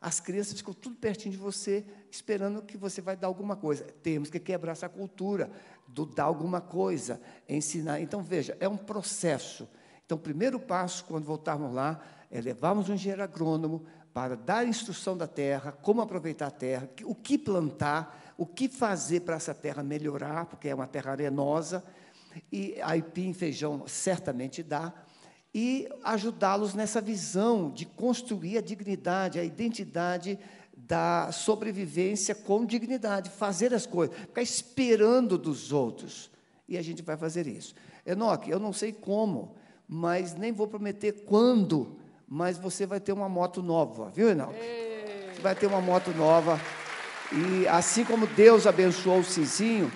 [0.00, 3.84] As crianças ficam tudo pertinho de você, esperando que você vai dar alguma coisa.
[4.02, 5.50] Temos que quebrar essa cultura
[5.88, 8.00] do dar alguma coisa, ensinar.
[8.00, 9.66] Então, veja, é um processo.
[10.04, 15.16] Então, o primeiro passo, quando voltarmos lá, é levarmos um engenheiro agrônomo para dar instrução
[15.16, 19.82] da terra, como aproveitar a terra, o que plantar, o que fazer para essa terra
[19.82, 21.84] melhorar, porque é uma terra arenosa,
[22.50, 24.92] e aipim, feijão, certamente dá,
[25.54, 30.38] e ajudá-los nessa visão de construir a dignidade, a identidade
[30.76, 36.30] da sobrevivência com dignidade, fazer as coisas, ficar esperando dos outros.
[36.68, 37.74] E a gente vai fazer isso.
[38.04, 39.54] Enoque, eu não sei como,
[39.86, 44.58] mas nem vou prometer quando, mas você vai ter uma moto nova, viu, Enoque?
[45.34, 46.58] Você vai ter uma moto nova.
[47.36, 49.90] E assim como Deus abençoou o Cizinho,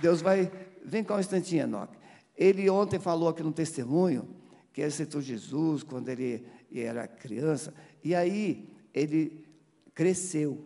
[0.00, 0.50] Deus vai.
[0.84, 1.98] Vem cá um instantinho, Enoque.
[2.36, 4.28] Ele ontem falou aqui no testemunho
[4.72, 9.44] que ele aceitou Jesus quando ele era criança, e aí ele
[9.94, 10.64] cresceu.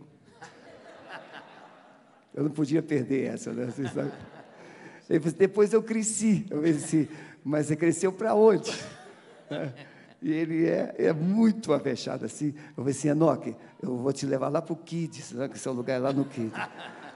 [2.34, 3.68] Eu não podia perder essa, né?
[5.38, 7.08] Depois eu cresci, eu disse,
[7.42, 8.70] mas você cresceu para onde?
[10.22, 12.54] E ele é, é muito avexado assim.
[12.70, 15.72] Eu falei assim, Enoque, eu vou te levar lá para o Kids, né, que seu
[15.72, 16.52] lugar é lá no Kids.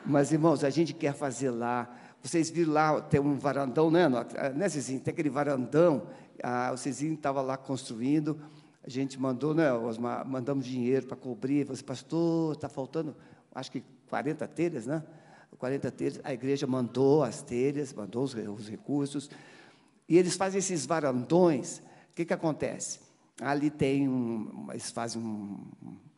[0.05, 1.89] Mas, irmãos, a gente quer fazer lá.
[2.23, 4.35] Vocês viram lá, tem um varandão, né, Enoque?
[4.37, 5.01] Ah, né, Cezinho?
[5.01, 6.07] Tem aquele varandão.
[6.43, 8.41] Ah, o Cezinho estava lá construindo.
[8.85, 11.65] A gente mandou, né, Osmar, mandamos dinheiro para cobrir.
[11.65, 13.15] Falei assim, pastor, está faltando,
[13.55, 15.03] acho que 40 telhas, né?
[15.59, 16.21] 40 telhas.
[16.25, 19.31] A igreja mandou as telhas, mandou os, os recursos.
[20.09, 21.83] E eles fazem esses varandões.
[22.19, 22.99] Que, que acontece?
[23.41, 25.57] Ali tem um, eles fazem um,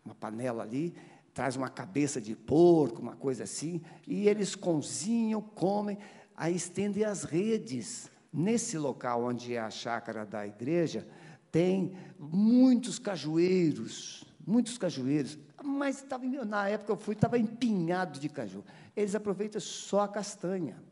[0.02, 0.94] uma panela ali,
[1.34, 5.98] traz uma cabeça de porco, uma coisa assim, e eles cozinham, comem,
[6.34, 8.10] aí estendem as redes.
[8.32, 11.06] Nesse local onde é a chácara da igreja,
[11.52, 18.64] tem muitos cajueiros, muitos cajueiros, mas tava, na época eu fui, estava empinhado de caju.
[18.96, 20.82] Eles aproveitam só a castanha,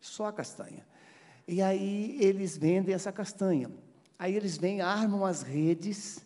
[0.00, 0.84] só a castanha.
[1.46, 3.70] E aí eles vendem essa castanha.
[4.20, 6.22] Aí eles vêm, armam as redes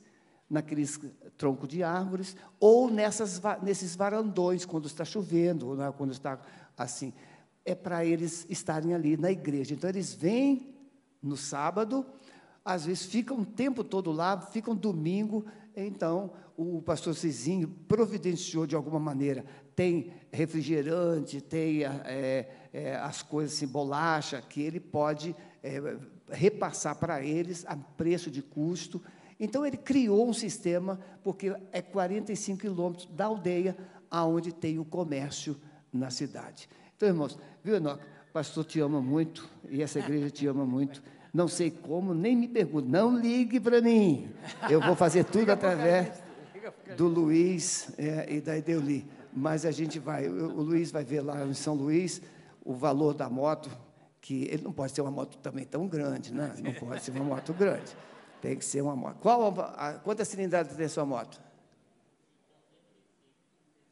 [0.51, 0.99] naqueles
[1.36, 6.40] troncos de árvores, ou nessas, nesses varandões, quando está chovendo, ou quando está
[6.76, 7.12] assim.
[7.64, 9.74] É para eles estarem ali na igreja.
[9.74, 10.74] Então, eles vêm
[11.22, 12.05] no sábado,
[12.64, 18.74] às vezes ficam o tempo todo lá, ficam domingo, então o pastor Cizinho providenciou de
[18.74, 19.45] alguma maneira.
[19.76, 25.97] Tem refrigerante, tem é, é, as coisas assim, bolacha, que ele pode é,
[26.31, 29.03] repassar para eles a preço de custo.
[29.39, 33.77] Então ele criou um sistema, porque é 45 quilômetros da aldeia
[34.11, 35.57] aonde tem o comércio
[35.93, 36.68] na cidade.
[36.97, 38.05] Então, irmãos, viu, Enoque?
[38.31, 41.03] O pastor te ama muito e essa igreja te ama muito.
[41.33, 44.29] Não sei como, nem me pergunte, não ligue para mim.
[44.70, 46.22] Eu vou fazer tudo através
[46.97, 49.05] do Luiz é, e da Edeuli.
[49.33, 52.22] Mas a gente vai, o Luiz vai ver lá em São Luís
[52.64, 53.68] o valor da moto,
[54.25, 56.55] que ele não pode ser uma moto também tão grande, né?
[56.62, 57.95] Não pode ser uma moto grande.
[58.41, 59.18] Tem que ser uma moto.
[59.20, 61.39] Qual a, a, quantas cilindradas tem a sua moto?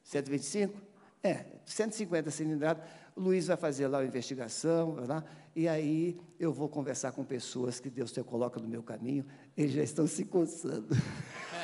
[0.05, 0.81] 125?
[1.23, 2.83] É, 150 cilindradas.
[3.15, 5.23] O Luiz vai fazer lá a investigação, lá,
[5.55, 9.73] e aí eu vou conversar com pessoas que Deus te coloca no meu caminho, eles
[9.73, 10.97] já estão se coçando.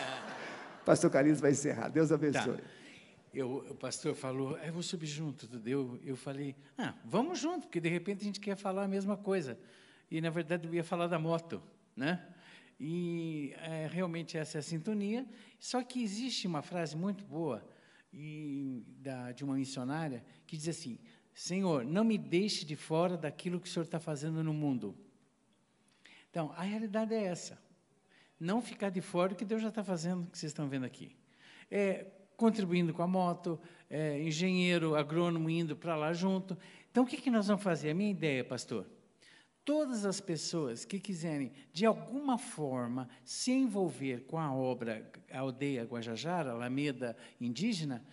[0.85, 1.89] Pastor Carlinhos vai encerrar.
[1.89, 2.59] Deus abençoe.
[2.59, 2.78] Tá.
[3.39, 5.49] Eu, o pastor falou, eu vou subir junto.
[5.65, 9.17] Eu, eu falei, ah, vamos junto, porque de repente a gente quer falar a mesma
[9.17, 9.57] coisa.
[10.11, 11.63] E, na verdade, eu ia falar da moto,
[11.95, 12.27] né?
[12.81, 15.25] E é, realmente essa é a sintonia.
[15.61, 17.65] Só que existe uma frase muito boa
[18.13, 20.99] e, da, de uma missionária que diz assim:
[21.33, 24.97] Senhor, não me deixe de fora daquilo que o Senhor está fazendo no mundo.
[26.29, 27.57] Então, a realidade é essa.
[28.41, 31.15] Não ficar de fora do que Deus já está fazendo, que vocês estão vendo aqui.
[31.71, 33.61] É, contribuindo com a moto,
[33.91, 36.57] é, engenheiro, agrônomo indo para lá junto.
[36.89, 37.91] Então, o que, que nós vamos fazer?
[37.91, 38.87] A minha ideia, pastor,
[39.65, 45.83] todas as pessoas que quiserem, de alguma forma, se envolver com a obra a Aldeia
[45.83, 48.05] Guajajara, Alameda Indígena,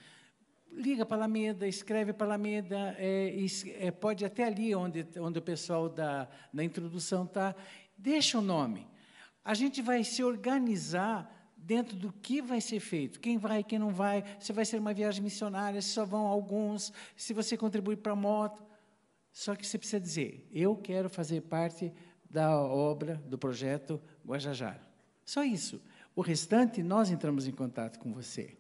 [0.71, 3.31] liga para a Alameda, escreve para a Alameda, é,
[3.77, 7.55] é, pode até ali onde, onde o pessoal da, da introdução está,
[7.95, 8.87] deixa o nome.
[9.43, 11.34] A gente vai se organizar
[11.65, 13.19] dentro do que vai ser feito.
[13.19, 16.93] Quem vai, quem não vai, se vai ser uma viagem missionária, se só vão alguns,
[17.17, 18.63] se você contribui para a moto.
[19.33, 21.91] Só que você precisa dizer, eu quero fazer parte
[22.29, 24.81] da obra, do projeto Guajajara.
[25.25, 25.81] Só isso.
[26.15, 28.55] O restante, nós entramos em contato com você.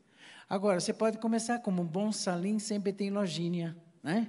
[0.49, 4.27] Agora, você pode começar como um bom salim, sempre tem lojinha, né?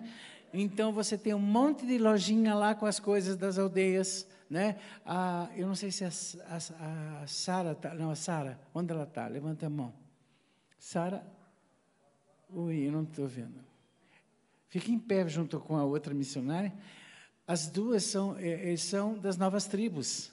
[0.53, 4.79] Então, você tem um monte de lojinha lá com as coisas das aldeias, né?
[5.05, 7.95] Ah, eu não sei se a, a, a Sara está.
[7.95, 9.27] Não, a Sara, onde ela está?
[9.27, 9.93] Levanta a mão.
[10.79, 11.27] Sara.
[12.49, 13.65] Ui, eu não estou vendo.
[14.69, 16.73] Fique em pé junto com a outra missionária.
[17.47, 20.33] As duas são, é, é, são das novas tribos.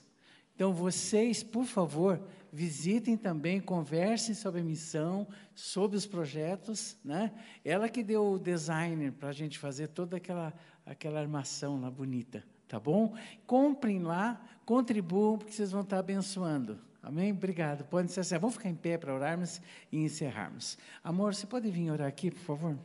[0.55, 6.95] Então, vocês, por favor, visitem também, conversem sobre a missão, sobre os projetos.
[7.03, 7.31] Né?
[7.65, 10.53] Ela que deu o designer para a gente fazer toda aquela,
[10.85, 12.43] aquela armação lá bonita.
[12.67, 13.15] Tá bom?
[13.45, 16.79] Comprem lá, contribuam, porque vocês vão estar abençoando.
[17.01, 17.31] Amém?
[17.31, 17.83] Obrigado.
[17.85, 18.37] Podem ser assim.
[18.37, 19.61] Vamos ficar em pé para orarmos
[19.91, 20.77] e encerrarmos.
[21.03, 22.77] Amor, você pode vir orar aqui, por favor?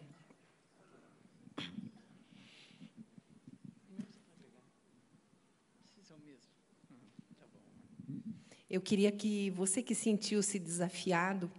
[8.70, 11.50] Eu queria que você que sentiu-se desafiado,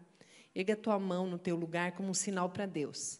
[0.54, 3.20] erga a tua mão no teu lugar como um sinal para Deus.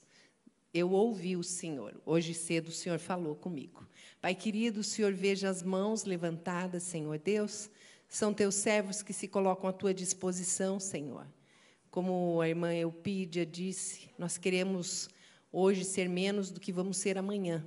[0.72, 2.00] Eu ouvi o Senhor.
[2.06, 3.88] Hoje cedo o Senhor falou comigo.
[4.22, 7.70] Pai querido, o Senhor veja as mãos levantadas, Senhor Deus.
[8.06, 11.26] São teus servos que se colocam à tua disposição, Senhor.
[11.90, 15.10] Como a irmã Eupídia disse, nós queremos
[15.54, 17.66] hoje ser menos do que vamos ser amanhã.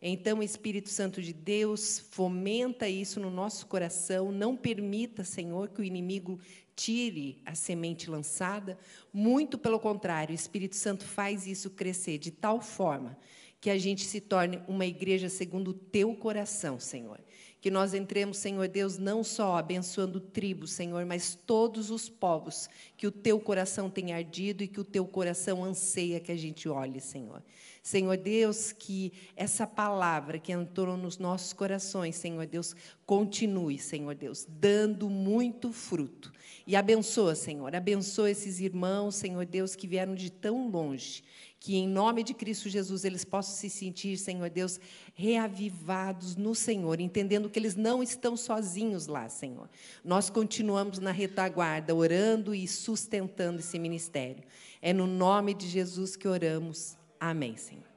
[0.00, 5.84] Então, Espírito Santo de Deus, fomenta isso no nosso coração, não permita, Senhor, que o
[5.84, 6.40] inimigo
[6.74, 8.78] tire a semente lançada,
[9.12, 13.18] muito pelo contrário, o Espírito Santo faz isso crescer de tal forma
[13.62, 17.20] que a gente se torne uma igreja segundo o teu coração, Senhor.
[17.60, 23.06] Que nós entremos, Senhor Deus, não só abençoando tribos, Senhor, mas todos os povos que
[23.06, 27.00] o teu coração tem ardido e que o teu coração anseia que a gente olhe,
[27.00, 27.40] Senhor.
[27.80, 32.74] Senhor Deus, que essa palavra que entrou nos nossos corações, Senhor Deus,
[33.06, 36.32] continue, Senhor Deus, dando muito fruto.
[36.66, 41.22] E abençoa, Senhor, abençoa esses irmãos, Senhor Deus, que vieram de tão longe,
[41.62, 44.80] que em nome de Cristo Jesus eles possam se sentir, Senhor Deus,
[45.14, 49.70] reavivados no Senhor, entendendo que eles não estão sozinhos lá, Senhor.
[50.04, 54.42] Nós continuamos na retaguarda, orando e sustentando esse ministério.
[54.80, 56.98] É no nome de Jesus que oramos.
[57.20, 57.91] Amém, Senhor.